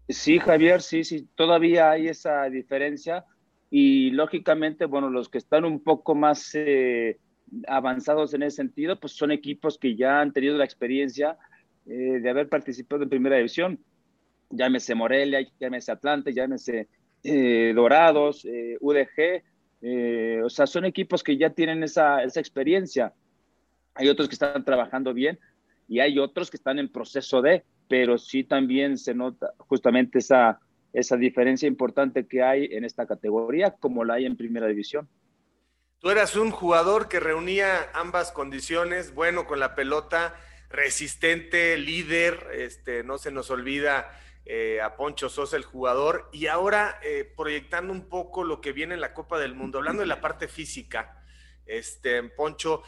Sí, 0.08 0.40
Javier, 0.40 0.82
sí, 0.82 1.04
sí, 1.04 1.28
todavía 1.36 1.92
hay 1.92 2.08
esa 2.08 2.44
diferencia 2.50 3.26
y 3.70 4.10
lógicamente, 4.12 4.86
bueno, 4.86 5.10
los 5.10 5.30
que 5.30 5.38
están 5.38 5.66
un 5.66 5.84
poco 5.84 6.16
más 6.16 6.52
eh, 6.56 7.20
avanzados 7.68 8.34
en 8.34 8.44
ese 8.44 8.58
sentido, 8.58 9.00
pues 9.00 9.14
son 9.14 9.32
equipos 9.32 9.78
que 9.78 9.96
ya 9.96 10.20
han 10.20 10.34
tenido 10.34 10.58
la 10.58 10.66
experiencia 10.66 11.38
eh, 11.86 12.20
de 12.20 12.30
haber 12.30 12.50
participado 12.50 13.04
en 13.04 13.10
primera 13.10 13.38
división. 13.38 13.80
Llámese 14.50 14.96
Morelia, 14.96 15.48
llámese 15.60 15.92
Atlante, 15.92 16.34
llámese 16.34 16.88
Dorados, 17.76 18.48
UDG, 18.80 19.44
eh, 19.82 20.42
o 20.44 20.50
sea, 20.50 20.68
son 20.68 20.86
equipos 20.86 21.24
que 21.24 21.38
ya 21.38 21.52
tienen 21.52 21.84
esa, 21.84 22.24
esa 22.24 22.40
experiencia. 22.40 23.14
Hay 23.96 24.10
otros 24.10 24.28
que 24.28 24.36
están 24.36 24.64
trabajando 24.66 25.14
bien 25.14 25.40
y 25.88 26.00
hay 26.00 26.20
otros 26.20 26.50
que 26.50 26.58
están 26.58 26.80
en 26.80 26.90
proceso 26.90 27.42
de, 27.42 27.64
pero 27.88 28.18
sí 28.18 28.44
también 28.44 28.98
se 28.98 29.14
nota 29.14 29.54
justamente 29.58 30.20
esa, 30.20 30.60
esa 30.94 31.18
diferencia 31.18 31.68
importante 31.68 32.28
que 32.28 32.44
hay 32.44 32.66
en 32.72 32.86
esta 32.86 33.06
categoría 33.06 33.72
como 33.72 34.04
la 34.04 34.16
hay 34.16 34.26
en 34.26 34.38
primera 34.38 34.68
división. 34.68 35.08
Tú 36.00 36.10
eras 36.10 36.36
un 36.36 36.52
jugador 36.52 37.10
que 37.10 37.20
reunía 37.20 37.90
ambas 37.94 38.32
condiciones, 38.32 39.14
bueno 39.14 39.46
con 39.46 39.60
la 39.60 39.76
pelota, 39.76 40.34
resistente, 40.70 41.78
líder, 41.78 42.48
este, 42.54 43.04
no 43.04 43.18
se 43.18 43.32
nos 43.32 43.50
olvida 43.50 44.10
eh, 44.46 44.82
a 44.82 44.96
Poncho 44.96 45.30
Sosa, 45.30 45.58
el 45.58 45.64
jugador, 45.64 46.30
y 46.32 46.48
ahora 46.48 47.00
eh, 47.04 47.32
proyectando 47.38 47.94
un 47.94 48.10
poco 48.10 48.44
lo 48.44 48.62
que 48.62 48.72
viene 48.72 48.96
en 48.96 49.02
la 49.02 49.14
Copa 49.14 49.38
del 49.40 49.54
Mundo, 49.54 49.78
hablando 49.78 50.02
de 50.02 50.08
la 50.08 50.22
parte 50.22 50.48
física, 50.48 51.24
este, 51.66 52.24
Poncho, 52.24 52.82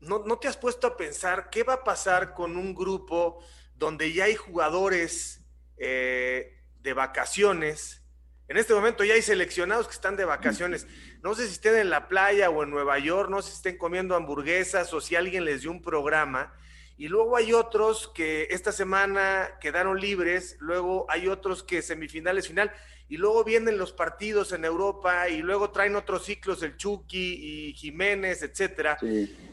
¿no, 0.00 0.20
¿no 0.24 0.38
te 0.38 0.48
has 0.48 0.56
puesto 0.56 0.86
a 0.86 0.96
pensar 0.96 1.50
qué 1.50 1.64
va 1.64 1.74
a 1.74 1.84
pasar 1.84 2.32
con 2.32 2.56
un 2.56 2.74
grupo 2.74 3.44
donde 3.74 4.12
ya 4.12 4.24
hay 4.24 4.36
jugadores 4.36 5.44
eh, 5.76 6.62
de 6.80 6.92
vacaciones? 6.94 8.02
En 8.48 8.56
este 8.56 8.74
momento 8.74 9.04
ya 9.04 9.14
hay 9.14 9.22
seleccionados 9.22 9.88
que 9.88 9.94
están 9.94 10.16
de 10.16 10.24
vacaciones. 10.24 10.86
No 11.20 11.34
sé 11.34 11.46
si 11.46 11.54
estén 11.54 11.74
en 11.76 11.90
la 11.90 12.08
playa 12.08 12.48
o 12.48 12.62
en 12.62 12.70
Nueva 12.70 12.98
York, 12.98 13.28
no 13.28 13.42
sé 13.42 13.50
si 13.50 13.56
estén 13.56 13.76
comiendo 13.76 14.14
hamburguesas 14.14 14.92
o 14.94 15.00
si 15.00 15.16
alguien 15.16 15.44
les 15.44 15.62
dio 15.62 15.72
un 15.72 15.82
programa 15.82 16.54
y 16.98 17.08
luego 17.08 17.36
hay 17.36 17.52
otros 17.52 18.08
que 18.14 18.48
esta 18.50 18.72
semana 18.72 19.58
quedaron 19.60 20.00
libres, 20.00 20.56
luego 20.60 21.06
hay 21.08 21.28
otros 21.28 21.62
que 21.62 21.82
semifinales, 21.82 22.48
final, 22.48 22.72
y 23.08 23.18
luego 23.18 23.44
vienen 23.44 23.78
los 23.78 23.92
partidos 23.92 24.52
en 24.52 24.64
Europa 24.64 25.28
y 25.28 25.42
luego 25.42 25.70
traen 25.70 25.94
otros 25.94 26.24
ciclos, 26.24 26.62
el 26.62 26.76
Chucky 26.76 27.68
y 27.68 27.74
Jiménez, 27.74 28.42
etcétera. 28.42 28.98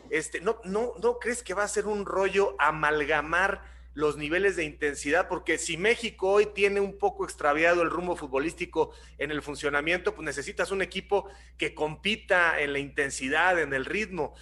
Este, 0.09 0.41
¿no, 0.41 0.59
no, 0.63 0.93
¿No 1.01 1.19
crees 1.19 1.43
que 1.43 1.53
va 1.53 1.63
a 1.63 1.67
ser 1.67 1.85
un 1.85 2.05
rollo 2.05 2.55
amalgamar 2.59 3.61
los 3.93 4.17
niveles 4.17 4.55
de 4.55 4.63
intensidad? 4.63 5.27
Porque 5.27 5.57
si 5.57 5.77
México 5.77 6.29
hoy 6.29 6.47
tiene 6.47 6.79
un 6.79 6.97
poco 6.97 7.25
extraviado 7.25 7.83
el 7.83 7.91
rumbo 7.91 8.15
futbolístico 8.15 8.91
en 9.17 9.31
el 9.31 9.41
funcionamiento, 9.43 10.15
pues 10.15 10.25
necesitas 10.25 10.71
un 10.71 10.81
equipo 10.81 11.29
que 11.57 11.75
compita 11.75 12.59
en 12.59 12.73
la 12.73 12.79
intensidad, 12.79 13.59
en 13.59 13.73
el 13.73 13.85
ritmo 13.85 14.33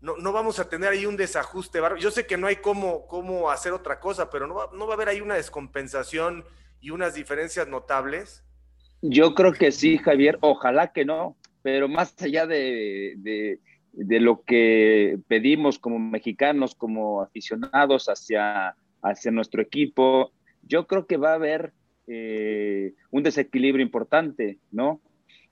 no, 0.00 0.16
no 0.16 0.32
vamos 0.32 0.58
a 0.58 0.68
tener 0.68 0.90
ahí 0.90 1.06
un 1.06 1.16
desajuste. 1.16 1.80
Yo 1.98 2.10
sé 2.10 2.26
que 2.26 2.36
no 2.36 2.46
hay 2.46 2.56
cómo, 2.56 3.06
cómo 3.06 3.50
hacer 3.50 3.72
otra 3.72 4.00
cosa, 4.00 4.30
pero 4.30 4.46
no 4.46 4.54
va, 4.54 4.70
no 4.72 4.86
va 4.86 4.94
a 4.94 4.96
haber 4.96 5.08
ahí 5.08 5.20
una 5.20 5.34
descompensación 5.34 6.44
y 6.80 6.90
unas 6.90 7.14
diferencias 7.14 7.68
notables. 7.68 8.44
Yo 9.02 9.34
creo 9.34 9.52
que 9.52 9.72
sí, 9.72 9.98
Javier, 9.98 10.38
ojalá 10.40 10.92
que 10.92 11.04
no, 11.04 11.36
pero 11.62 11.88
más 11.88 12.14
allá 12.22 12.46
de, 12.46 13.14
de, 13.92 14.20
lo 14.20 14.42
que 14.42 15.18
pedimos 15.28 15.78
como 15.78 15.98
mexicanos, 15.98 16.74
como 16.74 17.22
aficionados 17.22 18.08
hacia, 18.08 18.76
hacia 19.02 19.30
nuestro 19.30 19.62
equipo, 19.62 20.32
yo 20.62 20.86
creo 20.86 21.06
que 21.06 21.16
va 21.16 21.32
a 21.32 21.36
haber 21.36 21.72
eh, 22.06 22.94
un 23.10 23.22
desequilibrio 23.22 23.84
importante, 23.84 24.58
¿no? 24.70 25.00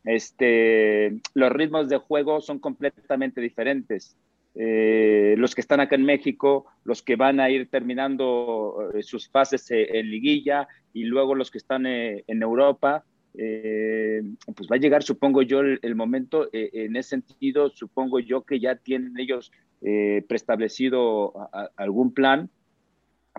Este, 0.04 1.20
los 1.34 1.52
ritmos 1.52 1.88
de 1.88 1.98
juego 1.98 2.40
son 2.40 2.58
completamente 2.58 3.40
diferentes. 3.40 4.16
Eh, 4.60 5.36
los 5.38 5.54
que 5.54 5.60
están 5.60 5.78
acá 5.78 5.94
en 5.94 6.04
México, 6.04 6.66
los 6.82 7.00
que 7.00 7.14
van 7.14 7.38
a 7.38 7.48
ir 7.48 7.70
terminando 7.70 8.90
eh, 8.92 9.04
sus 9.04 9.28
fases 9.28 9.70
eh, 9.70 10.00
en 10.00 10.10
liguilla 10.10 10.66
y 10.92 11.04
luego 11.04 11.36
los 11.36 11.52
que 11.52 11.58
están 11.58 11.86
en 11.86 12.42
Europa, 12.42 13.04
pues 13.34 14.68
va 14.68 14.74
a 14.74 14.80
llegar, 14.80 15.04
supongo 15.04 15.42
yo, 15.42 15.60
el, 15.60 15.94
momento, 15.94 16.48
en 16.52 16.96
ese 16.96 17.10
sentido, 17.10 17.70
supongo 17.70 18.18
yo 18.18 18.42
que 18.42 18.58
ya 18.58 18.74
tienen 18.74 19.16
ellos 19.16 19.52
preestablecido 20.26 21.34
algún 21.76 22.12
plan 22.12 22.50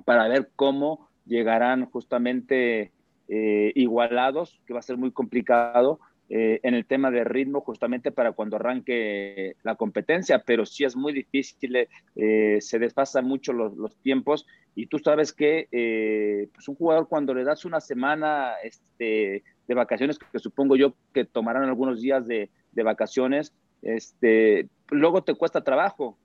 para 0.05 0.29
ver 0.29 0.51
cómo 0.55 1.09
llegarán 1.25 1.85
justamente 1.87 2.93
igualados, 3.27 4.61
que 4.65 4.73
va 4.73 4.79
a 4.79 4.83
ser 4.83 4.95
muy 4.95 5.11
complicado, 5.11 5.99
eh, 6.31 6.59
en 6.61 6.75
el 6.75 6.85
tema 6.85 7.09
de 7.09 7.23
ritmo 7.23 7.61
justamente 7.61 8.11
para 8.11 8.33
cuando 8.33 8.57
arranque 8.57 9.55
la 9.63 9.73
competencia, 9.73 10.43
pero 10.45 10.63
sí 10.63 10.83
es 10.83 10.95
muy 10.95 11.11
difícil, 11.11 11.87
eh, 12.15 12.57
se 12.61 12.77
desfasan 12.77 13.25
mucho 13.25 13.51
los, 13.51 13.75
los, 13.75 13.95
tiempos 13.97 14.45
y 14.75 14.85
tú 14.85 14.99
sabes 14.99 15.33
que 15.33 15.67
eh, 15.71 16.47
pues 16.53 16.67
un 16.67 16.75
jugador 16.75 17.07
cuando 17.07 17.33
le 17.33 17.43
das 17.43 17.65
una 17.65 17.79
semana 17.81 18.53
este, 18.63 19.43
de 19.67 19.73
vacaciones, 19.73 20.19
que 20.19 20.37
supongo 20.37 20.75
yo 20.75 20.93
que 21.15 21.25
tomarán 21.25 21.63
algunos 21.63 21.99
días 21.99 22.27
de, 22.27 22.51
de 22.73 22.83
vacaciones, 22.83 23.55
este, 23.81 24.67
luego 24.91 25.23
te 25.23 25.33
cuesta 25.33 25.63
trabajo 25.63 26.19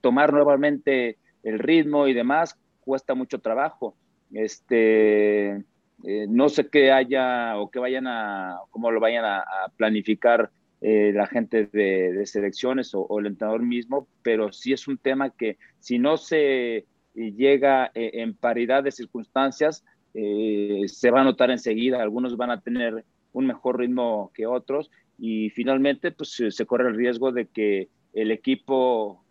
tomar 0.00 0.32
nuevamente 0.32 1.16
el 1.44 1.60
ritmo 1.60 2.08
y 2.08 2.12
demás, 2.12 2.58
cuesta 2.80 3.14
mucho 3.14 3.38
trabajo. 3.38 3.94
Este, 4.32 5.62
eh, 6.04 6.26
no 6.28 6.48
sé 6.48 6.68
qué 6.68 6.90
haya 6.90 7.56
o 7.58 7.70
qué 7.70 7.78
vayan 7.78 8.06
a, 8.06 8.58
cómo 8.70 8.90
lo 8.90 9.00
vayan 9.00 9.24
a, 9.24 9.44
planificar 9.76 10.50
eh, 10.80 11.12
la 11.14 11.26
gente 11.26 11.66
de, 11.66 12.26
selecciones 12.26 12.92
o, 12.94 13.18
el 13.20 13.26
entrenador 13.26 13.62
mismo, 13.62 14.08
pero 14.22 14.52
sí 14.52 14.72
es 14.72 14.88
un 14.88 14.98
tema 14.98 15.30
que 15.30 15.58
si 15.78 15.98
no 15.98 16.16
se 16.16 16.86
llega 17.14 17.90
eh, 17.94 18.10
en 18.14 18.34
paridad 18.34 18.82
de 18.82 18.90
circunstancias, 18.90 19.84
se 20.14 21.10
va 21.10 21.22
a 21.22 21.24
notar 21.24 21.50
enseguida, 21.50 22.02
algunos 22.02 22.36
van 22.36 22.50
a 22.50 22.60
tener 22.60 23.02
un 23.32 23.46
mejor 23.46 23.78
ritmo 23.78 24.30
que 24.34 24.46
otros 24.46 24.90
y 25.18 25.48
finalmente 25.50 26.10
pues 26.12 26.42
se 26.50 26.66
corre 26.66 26.90
el 26.90 26.96
riesgo 26.96 27.32
de 27.32 27.46
que 27.46 27.88
el 28.12 28.30
equipo 28.30 29.24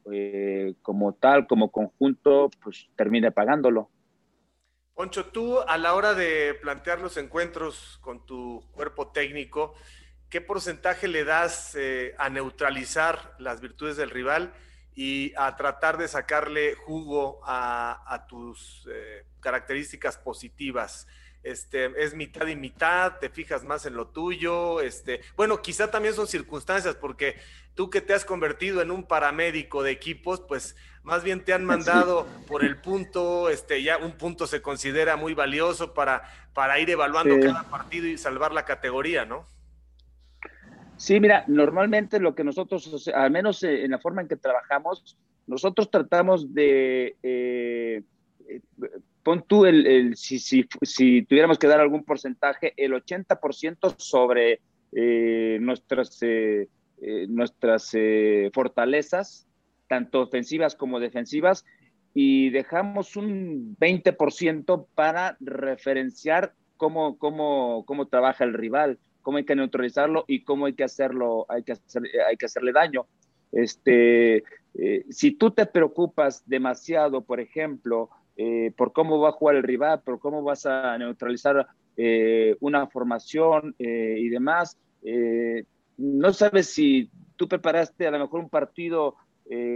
como 0.82 1.14
tal, 1.14 1.46
como 1.46 1.70
conjunto, 1.70 2.50
pues 2.64 2.90
termine 2.96 3.32
pagándolo. 3.32 3.92
Poncho, 5.02 5.26
tú 5.26 5.60
a 5.60 5.80
la 5.80 5.96
hora 5.96 6.14
de 6.14 6.54
plantear 6.62 7.00
los 7.00 7.18
encuentros 7.18 7.98
con 8.02 8.24
tu 8.24 8.64
cuerpo 8.72 9.08
técnico, 9.08 9.74
¿qué 10.30 10.42
porcentaje 10.42 11.08
le 11.08 11.24
das 11.24 11.74
eh, 11.74 12.14
a 12.20 12.30
neutralizar 12.30 13.34
las 13.40 13.62
virtudes 13.62 13.98
del 13.98 14.12
rival 14.12 14.54
y 14.94 15.34
a 15.38 15.56
tratar 15.56 15.98
de 15.98 16.08
sacarle 16.08 16.76
jugo 16.76 17.42
a, 17.44 18.28
tus 18.30 18.88
eh, 18.92 19.26
características 19.40 20.18
positivas? 20.20 21.08
Este, 21.44 21.92
es 22.04 22.14
mitad 22.14 22.46
y 22.46 22.56
mitad, 22.56 23.18
te 23.20 23.30
fijas 23.30 23.64
más 23.64 23.88
en 23.88 23.96
lo 23.96 24.08
tuyo, 24.10 24.80
este, 24.80 25.22
bueno, 25.36 25.62
quizá 25.62 25.90
también 25.90 26.14
son 26.14 26.28
circunstancias, 26.28 26.96
porque 26.96 27.36
tú 27.74 27.90
que 27.90 28.00
te 28.00 28.14
has 28.14 28.26
convertido 28.26 28.82
en 28.82 28.92
un 28.92 29.04
paramédico 29.04 29.82
de 29.82 29.90
equipos, 29.90 30.40
pues 30.40 30.76
más 31.02 31.24
bien 31.24 31.44
te 31.44 31.54
han 31.54 31.66
mandado 31.66 32.28
por 32.48 32.64
el 32.64 32.78
punto, 32.78 33.50
este, 33.50 33.82
ya 33.82 33.98
un 33.98 34.12
punto 34.12 34.46
se 34.46 34.62
considera 34.62 35.16
muy 35.16 35.34
valioso 35.34 35.96
para, 35.96 36.24
para 36.54 36.80
ir 36.80 36.92
evaluando 36.92 37.40
cada 37.40 37.64
partido 37.64 38.06
y 38.06 38.20
salvar 38.20 38.52
la 38.52 38.66
categoría, 38.66 39.26
¿no? 39.26 39.48
Sí, 40.98 41.20
mira, 41.20 41.44
normalmente 41.48 42.20
lo 42.20 42.36
que 42.36 42.44
nosotros, 42.44 43.08
al 43.08 43.32
menos 43.32 43.64
en 43.64 43.90
la 43.90 43.98
forma 43.98 44.22
en 44.22 44.28
que 44.28 44.36
trabajamos, 44.36 45.18
nosotros 45.48 45.90
tratamos 45.90 46.54
de 46.54 47.16
eh, 47.24 48.04
pon 49.24 49.44
tú 49.48 49.66
el, 49.66 50.16
si, 50.16 50.40
si, 50.40 50.68
si, 50.82 51.24
tuviéramos 51.24 51.58
que 51.60 51.68
dar 51.68 51.80
algún 51.80 52.04
porcentaje, 52.04 52.74
el 52.78 52.94
80% 52.94 53.96
sobre 53.98 54.62
eh, 54.92 55.58
nuestras, 55.62 56.22
eh, 56.22 56.68
eh, 57.02 57.28
nuestras 57.30 57.92
fortalezas, 58.54 59.48
tanto 59.88 60.22
ofensivas 60.22 60.76
como 60.76 61.00
defensivas, 61.00 61.66
y 62.14 62.50
dejamos 62.50 63.16
un 63.16 63.78
20% 63.78 64.88
para 64.96 65.38
referenciar 65.40 66.54
cómo, 66.78 67.18
cómo, 67.18 67.86
cómo 67.86 68.08
trabaja 68.08 68.44
el 68.44 68.54
rival, 68.54 69.00
cómo 69.22 69.38
hay 69.38 69.46
que 69.46 69.56
neutralizarlo 69.56 70.26
y 70.28 70.44
cómo 70.44 70.66
hay 70.66 70.74
que 70.74 70.84
hacerlo, 70.84 71.46
hay 71.48 71.64
que, 71.64 71.74
hacer, 71.74 72.04
hay 72.28 72.38
que 72.38 72.46
hacerle 72.46 72.74
daño. 72.74 73.06
Este, 73.52 74.44
eh, 74.74 75.06
si 75.10 75.32
tú 75.32 75.52
te 75.52 75.66
preocupas 75.66 76.44
demasiado, 76.46 77.22
por 77.22 77.40
ejemplo, 77.40 78.10
eh, 78.44 78.72
por 78.76 78.92
cómo 78.92 79.20
va 79.20 79.30
a 79.30 79.34
jugar 79.34 79.56
el 79.56 79.62
rival, 79.62 80.02
por 80.02 80.18
cómo 80.18 80.42
vas 80.42 80.66
a 80.66 80.98
neutralizar 80.98 81.68
eh, 81.96 82.56
una 82.60 82.88
formación 82.88 83.76
y 83.78 84.30
demás, 84.30 84.80
no 85.98 86.34
sabes 86.34 86.68
si 86.74 87.12
tú 87.36 87.48
preparaste 87.48 88.08
a 88.08 88.12
lo 88.12 88.18
mejor 88.18 88.40
un 88.40 88.50
partido 88.50 89.16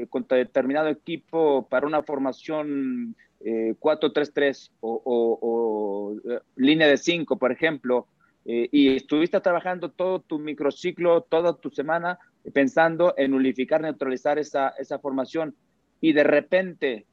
contra 0.10 0.38
determinado 0.38 0.88
equipo 0.88 1.68
para 1.70 1.86
una 1.86 2.02
formación 2.02 3.16
4-3-3 3.40 4.72
o, 4.80 5.02
o, 5.06 6.40
línea 6.56 6.88
de 6.88 6.98
5, 6.98 7.38
por 7.38 7.52
ejemplo, 7.52 8.08
y 8.46 8.96
estuviste 8.96 9.40
trabajando 9.42 9.92
todo 9.92 10.22
tu 10.22 10.40
microciclo, 10.40 11.22
toda 11.22 11.56
tu 11.56 11.70
semana 11.70 12.18
pensando 12.52 13.14
en 13.16 13.36
unificar, 13.36 13.82
neutralizar 13.82 14.40
esa, 14.40 14.70
esa 14.80 14.98
formación 14.98 15.56
y 16.02 16.14
de 16.14 16.24
repente 16.24 17.06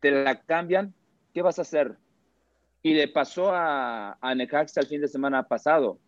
te 0.00 0.10
la 0.10 0.40
cambian, 0.42 0.94
¿qué 1.34 1.42
vas 1.42 1.58
a 1.58 1.62
hacer? 1.62 1.96
Y 2.82 2.94
le 2.94 3.08
pasó 3.08 3.50
a, 3.52 4.18
a 4.20 4.34
Necaxa 4.34 4.80
el 4.80 4.86
fin 4.86 5.00
de 5.00 5.08
semana 5.08 5.48
pasado. 5.48 5.98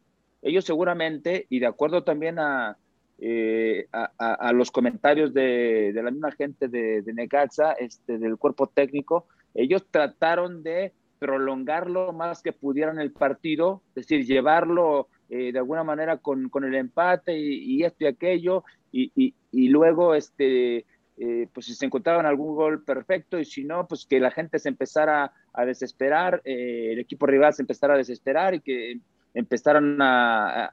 Ellos 0.43 0.65
seguramente, 0.65 1.47
y 1.51 1.59
de 1.59 1.67
acuerdo 1.67 2.05
también 2.05 2.39
a, 2.39 2.79
eh, 3.19 3.87
a, 3.93 4.53
los 4.53 4.71
comentarios 4.71 5.35
de, 5.35 5.93
de, 5.93 6.03
la 6.03 6.11
misma 6.11 6.31
gente 6.33 6.69
de, 6.69 7.03
de 7.03 7.13
Necaxa, 7.13 7.73
este, 7.73 8.19
del 8.19 8.39
cuerpo 8.39 8.69
técnico, 8.69 9.27
ellos 9.55 9.85
trataron 9.91 10.63
de 10.63 10.95
prolongarlo 11.19 12.15
más 12.15 12.43
que 12.43 12.53
pudieran 12.53 12.99
el 12.99 13.13
partido, 13.13 13.83
es 13.91 14.07
decir, 14.07 14.25
llevarlo 14.25 15.09
eh, 15.29 15.53
de 15.53 15.59
alguna 15.59 15.85
manera 15.85 16.17
con, 16.17 16.49
con 16.49 16.65
el 16.65 16.75
empate 16.75 17.39
y, 17.39 17.85
esto 17.85 18.05
y 18.05 18.07
aquello, 18.07 18.65
y, 18.91 19.35
y, 19.53 19.69
luego 19.69 20.15
este, 20.15 20.87
eh, 21.17 21.49
pues 21.53 21.67
si 21.67 21.75
se 21.75 21.87
encontraban 21.87 22.27
algún 22.27 22.55
gol 22.55 22.85
perfecto 22.85 23.39
y 23.39 23.45
si 23.45 23.65
no, 23.65 23.87
pues 23.87 24.07
que 24.07 24.21
la 24.21 24.31
gente 24.31 24.59
se 24.59 24.69
empezara 24.69 25.33
a 25.53 25.65
desesperar, 25.65 26.41
eh, 26.45 26.93
el 26.93 26.99
equipo 26.99 27.27
rival 27.27 27.53
se 27.55 27.63
empezara 27.63 27.95
a 27.95 27.99
desesperar 27.99 28.55
y 28.55 28.61
que 28.61 29.01
empezaran 29.35 29.99
a, 30.01 30.73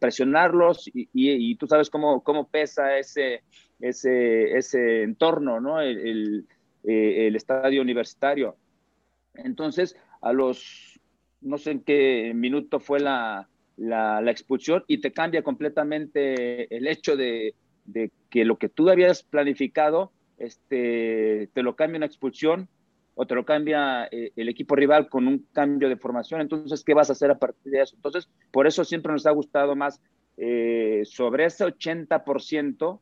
presionarlos 0.00 0.90
y, 0.94 1.54
tú 1.56 1.66
sabes 1.66 1.90
cómo, 1.90 2.22
cómo 2.22 2.48
pesa 2.48 2.96
ese, 2.98 3.42
ese, 3.78 4.56
ese 4.56 5.02
entorno, 5.02 5.60
¿no? 5.60 5.80
El, 5.80 5.98
el, 5.98 6.48
el 6.84 7.36
estadio 7.36 7.82
universitario. 7.82 8.56
Entonces, 9.34 9.96
a 10.22 10.32
los, 10.32 10.98
no 11.40 11.58
sé 11.58 11.72
en 11.72 11.80
qué 11.80 12.32
minuto 12.34 12.80
fue 12.80 13.00
la, 13.00 13.48
la, 13.76 14.30
expulsión 14.30 14.84
y 14.86 14.98
te 15.00 15.12
cambia 15.12 15.42
completamente 15.42 16.74
el 16.74 16.86
hecho 16.86 17.16
de, 17.16 17.54
que 18.30 18.44
lo 18.44 18.58
que 18.58 18.68
tú 18.68 18.88
habías 18.90 19.22
planificado, 19.22 20.12
este, 20.38 21.48
te 21.52 21.62
lo 21.62 21.76
cambia 21.76 21.98
una 21.98 22.06
expulsión 22.06 22.68
o 23.14 23.26
te 23.26 23.34
lo 23.34 23.44
cambia 23.44 24.08
eh, 24.10 24.32
el 24.36 24.48
equipo 24.48 24.76
rival 24.76 25.08
con 25.08 25.26
un 25.26 25.46
cambio 25.52 25.88
de 25.88 25.96
formación. 25.96 26.40
Entonces, 26.40 26.82
¿qué 26.84 26.94
vas 26.94 27.10
a 27.10 27.12
hacer 27.12 27.30
a 27.30 27.38
partir 27.38 27.72
de 27.72 27.82
eso? 27.82 27.96
Entonces, 27.96 28.28
por 28.50 28.66
eso 28.66 28.84
siempre 28.84 29.12
nos 29.12 29.26
ha 29.26 29.30
gustado 29.30 29.76
más 29.76 30.00
eh, 30.36 31.02
sobre 31.04 31.44
ese 31.44 31.64
80%, 31.64 33.00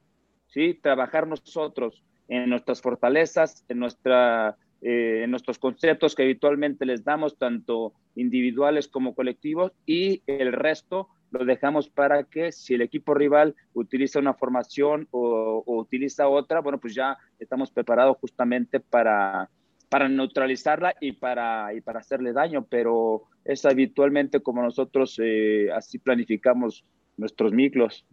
¿sí? 0.48 0.74
Trabajar 0.82 1.26
nosotros 1.26 2.02
en 2.26 2.50
nuestras 2.50 2.80
fortalezas, 2.80 3.64
en 3.68 3.78
nuestra 3.78 4.56
eh, 4.80 5.22
en 5.24 5.32
nuestros 5.32 5.58
conceptos 5.58 6.14
que 6.14 6.22
habitualmente 6.22 6.86
les 6.86 7.02
damos, 7.02 7.36
tanto 7.36 7.94
individuales 8.14 8.86
como 8.86 9.14
colectivos, 9.14 9.72
y 9.86 10.22
el 10.28 10.52
resto 10.52 11.08
lo 11.30 11.44
dejamos 11.44 11.88
para 11.88 12.24
que 12.24 12.52
si 12.52 12.74
el 12.74 12.82
equipo 12.82 13.14
rival 13.14 13.54
utiliza 13.74 14.18
una 14.18 14.34
formación 14.34 15.08
o, 15.10 15.62
utiliza 15.66 16.28
otra, 16.28 16.60
bueno, 16.60 16.78
pues 16.78 16.94
ya 16.94 17.16
estamos 17.38 17.70
preparados 17.70 18.16
justamente 18.18 18.80
para, 18.80 19.50
para 19.88 20.08
neutralizarla 20.08 20.94
y 21.00 21.12
para, 21.12 21.74
y 21.74 21.80
para 21.80 22.00
hacerle 22.00 22.32
daño, 22.32 22.66
pero 22.68 23.24
es 23.44 23.64
habitualmente 23.64 24.40
como 24.40 24.62
nosotros 24.62 25.18
eh, 25.22 25.70
así 25.72 25.98
planificamos 25.98 26.84
nuestros 27.16 27.52
miclos. 27.52 28.06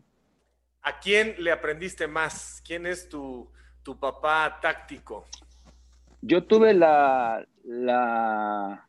¿A 0.82 0.99
quién 0.99 1.36
le 1.39 1.51
aprendiste 1.51 2.08
más? 2.08 2.62
¿Quién 2.65 2.86
es 2.86 3.10
tu, 3.10 3.49
tu 3.82 3.99
papá 3.99 4.60
táctico? 4.62 5.25
Yo 6.21 6.43
tuve 6.43 6.73
la, 6.73 7.45
la, 7.63 8.88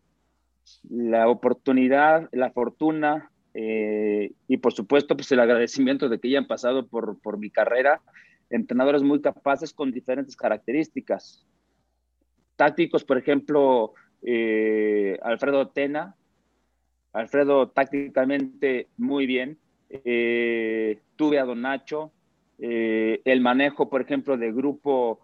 la 0.89 1.29
oportunidad, 1.29 2.29
la 2.33 2.51
fortuna 2.51 3.31
eh, 3.59 4.33
y 4.49 4.59
por 4.59 4.75
supuesto 4.75 5.17
pues 5.17 5.33
el 5.33 5.41
agradecimiento 5.41 6.11
de 6.11 6.21
que 6.21 6.29
hayan 6.29 6.47
pasado 6.47 6.87
por, 6.87 7.19
por 7.23 7.39
mi 7.39 7.49
carrera. 7.49 8.03
Entrenadores 8.51 9.03
muy 9.03 9.23
capaces 9.23 9.73
con 9.73 9.93
diferentes 9.93 10.37
características. 10.37 11.47
Tácticos, 12.57 13.03
por 13.05 13.17
ejemplo, 13.17 13.95
eh, 14.23 15.19
Alfredo 15.23 15.69
Tena, 15.69 16.15
Alfredo 17.15 17.71
tácticamente 17.71 18.89
muy 18.99 19.25
bien. 19.25 19.59
Eh, 19.89 21.01
tuve 21.17 21.39
a 21.39 21.45
Don 21.45 21.63
Nacho, 21.63 22.13
el 22.59 23.41
manejo, 23.41 23.89
por 23.89 24.03
ejemplo, 24.03 24.37
de 24.37 24.53
grupo 24.53 25.21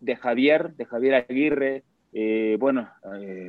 de 0.00 0.16
Javier, 0.16 0.74
de 0.74 0.84
Javier 0.86 1.14
Aguirre, 1.14 1.84
bueno, 2.58 2.88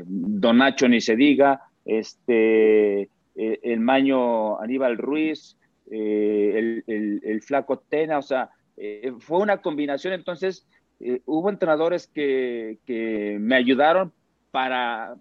Don 0.05 0.57
Nacho 0.57 0.87
ni 0.87 1.01
se 1.01 1.17
diga, 1.17 1.61
este, 1.83 3.09
eh, 3.35 3.59
el 3.63 3.79
Maño 3.79 4.59
Aníbal 4.59 4.97
Ruiz, 4.97 5.57
el, 5.89 6.83
el, 6.87 7.41
Flaco 7.43 7.77
Tena, 7.77 8.17
o 8.17 8.23
sea, 8.23 8.49
fue 9.19 9.37
una 9.37 9.61
combinación, 9.61 10.13
entonces 10.13 10.65
hubo 11.25 11.49
entrenadores 11.51 12.07
que, 12.07 12.79
que, 12.85 13.37
me 13.39 13.55
ayudaron 13.55 14.11
para, 14.49 15.15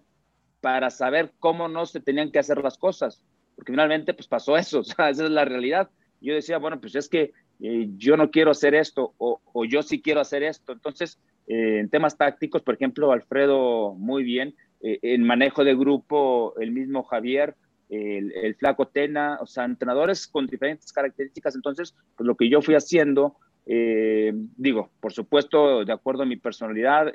para 0.61 0.89
saber 0.89 1.31
cómo 1.39 1.67
no 1.67 1.85
se 1.85 1.99
tenían 1.99 2.31
que 2.31 2.39
hacer 2.39 2.63
las 2.63 2.79
cosas, 2.79 3.21
porque 3.55 3.71
finalmente 3.71 4.15
pues 4.15 4.27
pasó 4.27 4.57
eso, 4.57 4.79
o 4.81 4.83
sea, 4.83 5.09
esa 5.09 5.25
es 5.25 5.29
la 5.29 5.45
realidad. 5.45 5.89
Yo 6.21 6.33
decía, 6.33 6.57
bueno, 6.57 6.79
pues 6.81 6.95
es 6.95 7.07
que 7.07 7.33
eh, 7.61 7.87
yo 7.97 8.17
no 8.17 8.31
quiero 8.31 8.51
hacer 8.51 8.75
esto 8.75 9.13
o, 9.17 9.39
yo 9.65 9.83
sí 9.83 10.01
quiero 10.01 10.21
hacer 10.21 10.43
esto. 10.43 10.73
Entonces, 10.73 11.19
eh, 11.47 11.79
en 11.79 11.89
temas 11.89 12.17
tácticos, 12.17 12.61
por 12.61 12.75
ejemplo, 12.75 13.11
Alfredo 13.11 13.93
muy 13.93 14.23
bien, 14.23 14.55
eh, 14.81 14.99
en 15.01 15.23
manejo 15.23 15.63
de 15.63 15.75
grupo, 15.75 16.53
el 16.59 16.71
mismo 16.71 17.03
Javier, 17.03 17.55
el, 17.89 18.55
flaco 18.55 18.87
Tena, 18.87 19.37
o 19.41 19.45
sea, 19.45 19.65
entrenadores 19.65 20.27
con 20.27 20.47
diferentes 20.47 20.91
características. 20.91 21.55
Entonces, 21.55 21.95
pues 22.15 22.25
lo 22.25 22.35
que 22.35 22.49
yo 22.49 22.61
fui 22.61 22.75
haciendo, 22.75 23.35
digo, 23.65 24.91
por 24.99 25.13
supuesto, 25.13 25.85
de 25.85 25.93
acuerdo 25.93 26.23
a 26.23 26.27
mi 26.27 26.37
personalidad, 26.37 27.11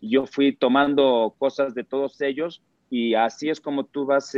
yo 0.00 0.26
fui 0.26 0.56
tomando 0.56 1.34
cosas 1.38 1.74
de 1.74 1.84
todos 1.84 2.20
ellos 2.20 2.62
y 2.90 3.14
así 3.14 3.50
es 3.50 3.60
como 3.60 3.84
tú 3.84 4.06
vas 4.06 4.36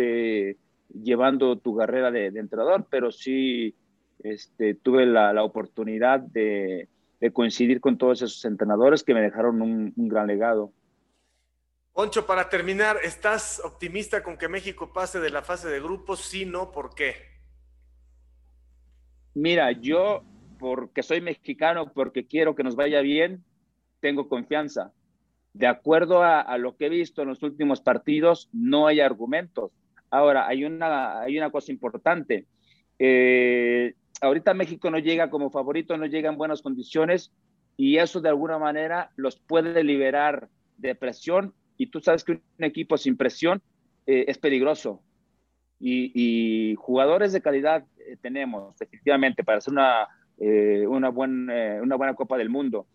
llevando 0.92 1.56
tu 1.56 1.76
carrera 1.76 2.10
de, 2.10 2.30
de 2.30 2.40
entrenador, 2.40 2.86
pero 2.90 3.12
sí 3.12 3.74
este, 4.22 4.74
tuve 4.74 5.06
la, 5.06 5.42
oportunidad 5.42 6.20
de, 6.20 6.88
coincidir 7.32 7.80
con 7.80 7.98
todos 7.98 8.22
esos 8.22 8.44
entrenadores 8.44 9.02
que 9.02 9.14
me 9.14 9.22
dejaron 9.22 9.62
un, 9.62 9.92
gran 9.96 10.26
legado. 10.26 10.72
Poncho, 11.92 12.26
para 12.26 12.48
terminar, 12.48 12.98
¿estás 13.03 13.61
optimista 13.64 14.22
con 14.22 14.37
que 14.38 14.48
México 14.48 14.92
pase 14.92 15.18
de 15.20 15.31
la 15.31 15.42
fase 15.42 15.68
de 15.68 15.81
grupos? 15.81 16.20
Sí, 16.20 16.46
no, 16.46 16.70
¿por 16.70 16.94
qué? 16.94 17.14
Mira, 19.35 19.72
yo, 19.72 20.22
porque 20.59 21.03
soy 21.03 21.20
mexicano, 21.20 21.92
porque 21.92 22.26
quiero 22.26 22.55
que 22.55 22.62
nos 22.62 22.76
vaya 22.76 23.00
bien, 23.00 23.44
tengo 24.00 24.29
confianza. 24.29 24.92
De 25.53 25.66
acuerdo 25.66 26.22
a, 26.22 26.57
lo 26.59 26.76
que 26.76 26.87
he 26.87 26.90
visto 26.90 27.22
en 27.22 27.29
los 27.29 27.42
últimos 27.42 27.81
partidos, 27.81 28.48
no 28.53 28.87
hay 28.87 29.00
argumentos. 29.00 29.72
Ahora, 30.11 30.46
hay 30.46 30.64
una, 30.64 31.20
hay 31.20 31.37
una 31.37 31.50
cosa 31.50 31.72
importante. 31.72 32.46
Eh, 32.98 33.94
ahorita 34.20 34.55
México 34.55 34.90
no 34.90 34.98
llega 34.98 35.29
como 35.29 35.50
favorito, 35.50 35.96
no 35.96 36.07
llega 36.07 36.31
en 36.31 36.38
buenas 36.38 36.62
condiciones 36.62 37.33
y 37.76 37.96
eso 37.96 38.20
de 38.20 38.29
alguna 38.29 38.59
manera 38.59 39.11
los 39.16 39.40
puede 39.40 39.83
liberar 39.83 40.48
de 40.76 40.94
presión 40.94 41.55
y 41.80 41.86
tú 41.86 41.98
sabes 42.00 42.24
que 42.24 42.32
un 42.32 42.42
equipo 42.58 42.98
sin 42.98 43.16
presión 43.16 43.62
eh, 44.04 44.26
es 44.28 44.36
peligroso 44.36 45.00
y, 45.80 46.74
jugadores 46.76 47.32
de 47.32 47.40
calidad 47.40 47.86
eh, 47.96 48.18
tenemos 48.20 48.78
efectivamente 48.82 49.42
para 49.42 49.58
hacer 49.58 49.72
una, 49.72 50.06
eh, 50.38 50.86
una, 50.86 51.08
una 51.08 51.96
buena 51.96 52.14
Copa 52.14 52.36
del 52.36 52.50
Mundo. 52.50 52.86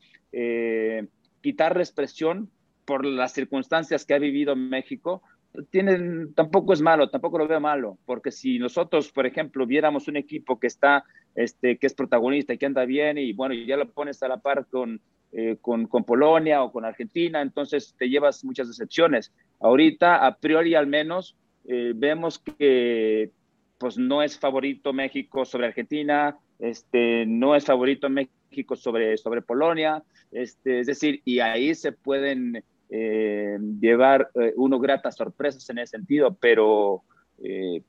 quitarles 1.42 1.92
presión 1.92 2.52
por 2.86 3.04
las 3.04 3.34
circunstancias 3.34 4.06
que 4.06 4.14
ha 4.14 4.20
vivido 4.20 4.56
México, 4.56 5.24
tienen, 5.72 6.36
tampoco 6.36 6.74
es 6.74 6.82
malo, 6.82 7.10
tampoco 7.10 7.40
lo 7.40 7.48
veo 7.48 7.60
malo, 7.60 7.98
porque 8.06 8.32
si 8.32 8.60
nosotros, 8.60 9.12
por 9.12 9.26
ejemplo, 9.26 9.66
viéramos 9.66 10.08
un 10.08 10.18
equipo 10.18 10.60
que 10.60 10.68
está, 10.68 11.06
este, 11.34 11.78
que 11.78 11.88
es 11.88 11.96
protagonista 11.96 12.54
y 12.54 12.60
que 12.60 12.68
anda 12.68 12.86
bien 12.86 13.18
y 13.18 13.34
bueno, 13.34 13.56
ya 13.56 13.78
lo 13.78 13.90
pones 13.90 14.22
a 14.22 14.28
la 14.28 14.38
par 14.38 14.68
con 14.68 15.02
eh, 15.38 15.58
con, 15.60 15.88
Polonia 15.88 16.64
o 16.64 16.72
con 16.72 16.86
Argentina, 16.86 17.42
entonces 17.42 17.94
te 17.98 18.08
llevas 18.08 18.46
muchas 18.46 18.70
decepciones. 18.70 19.34
Ahorita, 19.60 20.26
a 20.26 20.38
priori 20.38 20.76
al 20.76 20.88
menos, 20.88 21.36
eh, 21.66 21.92
vemos 21.94 22.40
que 22.40 23.32
pues 23.78 23.98
no 23.98 24.24
es 24.24 24.40
favorito 24.40 24.94
México 24.94 25.44
sobre 25.44 25.68
Argentina, 25.68 26.38
este, 26.58 27.26
no 27.26 27.54
es 27.54 27.66
favorito 27.66 28.10
México 28.10 28.78
sobre, 28.78 29.18
sobre 29.18 29.42
Polonia, 29.42 30.02
este, 30.32 30.80
es 30.80 30.88
decir, 30.88 31.22
y 31.26 31.40
ahí 31.40 31.76
se 31.76 31.92
pueden 31.92 32.64
eh, 32.90 33.58
llevar 33.82 34.30
uno 34.56 34.80
gratas 34.80 35.18
sorpresas 35.18 35.70
en 35.70 35.80
ese 35.80 35.98
sentido, 35.98 36.38
pero 36.40 37.04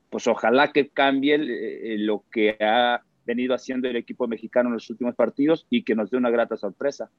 pues 0.09 0.27
ojalá 0.27 0.73
que 0.73 0.89
cambie 0.89 1.37
lo 1.99 2.25
que 2.29 2.57
ha 2.59 3.01
venido 3.27 3.53
haciendo 3.53 3.87
el 3.87 3.95
equipo 3.95 4.27
mexicano 4.27 4.67
en 4.67 4.73
los 4.73 4.89
últimos 4.89 5.15
partidos 5.15 5.65
y 5.69 5.83
que 5.83 5.95
nos 5.95 6.09
dé 6.09 6.17
una 6.17 6.29
grata 6.29 6.57
sorpresa. 6.57 7.09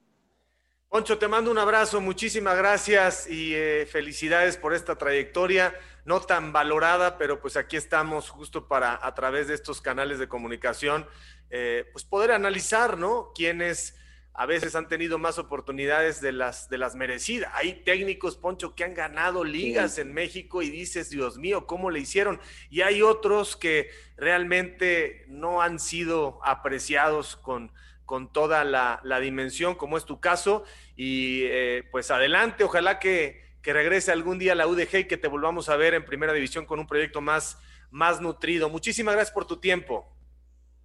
Poncho, 0.90 1.18
te 1.18 1.29
mando 1.29 1.51
un 1.51 1.59
abrazo, 1.59 2.01
muchísimas 2.01 2.57
gracias 2.57 3.29
y 3.29 3.55
eh, 3.55 3.87
felicidades 3.92 4.57
por 4.57 4.72
esta 4.72 4.96
trayectoria, 4.96 5.79
no 6.07 6.18
tan 6.22 6.51
valorada, 6.51 7.18
pero 7.18 7.42
pues 7.42 7.59
aquí 7.59 7.77
estamos 7.77 8.31
justo 8.31 8.68
para 8.68 8.98
a 9.07 9.14
través 9.14 9.48
de 9.48 9.55
estos 9.55 9.83
canales 9.83 10.18
de 10.18 10.29
comunicación, 10.29 11.07
eh, 11.51 11.85
pues 11.92 12.07
poder 12.07 12.33
analizar, 12.33 12.96
¿no? 12.96 13.33
Quienes 13.35 13.96
a 14.33 14.46
veces 14.46 14.74
han 14.77 14.88
tenido 14.88 15.18
más 15.18 15.38
oportunidades 15.38 16.22
de 16.22 16.33
las, 16.33 16.70
de 16.70 16.79
las 16.79 16.94
merecidas. 16.94 17.53
Hay 17.55 17.83
técnicos, 17.85 18.38
Poncho, 18.38 18.74
que 18.74 18.85
han 18.85 18.94
ganado 18.94 19.44
ligas 19.44 19.98
en 19.98 20.14
México 20.14 20.62
y 20.62 20.70
dices, 20.70 21.11
Dios 21.11 21.37
mío, 21.37 21.66
¿cómo 21.66 21.90
le 21.90 22.01
hicieron? 22.01 22.40
Y 22.70 22.81
hay 22.81 23.03
otros 23.03 23.57
que 23.57 23.90
realmente 24.16 25.27
no 25.29 25.61
han 25.61 25.81
sido 25.81 26.40
apreciados 26.44 27.37
con 27.37 27.72
con 28.09 28.33
toda 28.33 28.64
la, 28.64 29.21
dimensión, 29.21 29.75
como 29.75 29.99
es 29.99 30.07
tu 30.07 30.18
caso. 30.18 30.64
Y 30.97 31.42
eh, 31.44 31.85
pues 31.92 32.11
adelante, 32.11 32.64
ojalá 32.64 32.99
que, 32.99 33.47
regrese 33.62 34.11
algún 34.11 34.38
día 34.38 34.53
a 34.53 34.55
la 34.55 34.66
UDG 34.66 35.01
y 35.01 35.05
que 35.05 35.18
te 35.18 35.29
volvamos 35.29 35.68
a 35.68 35.77
ver 35.77 35.92
en 35.92 36.03
primera 36.03 36.33
división 36.33 36.64
con 36.64 36.79
un 36.79 36.87
proyecto 36.87 37.21
más, 37.21 37.61
más 37.90 38.18
nutrido. 38.18 38.71
Muchísimas 38.71 39.12
gracias 39.12 39.35
por 39.35 39.47
tu 39.47 39.61
tiempo. 39.61 40.09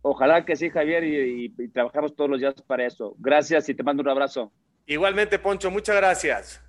Ojalá 0.02 0.44
que 0.44 0.58
sí, 0.58 0.70
Javier, 0.70 1.06
y, 1.06 1.46
y 1.58 1.68
trabajamos 1.70 2.14
todos 2.14 2.30
los 2.30 2.42
días 2.42 2.56
para 2.68 2.86
eso. 2.86 3.16
Gracias 3.20 3.70
y 3.70 3.74
te 3.74 3.84
mando 3.84 4.04
un 4.04 4.10
abrazo. 4.10 4.52
Igualmente, 4.86 5.40
Poncho, 5.40 5.72
muchas 5.72 5.96
gracias. 5.96 6.62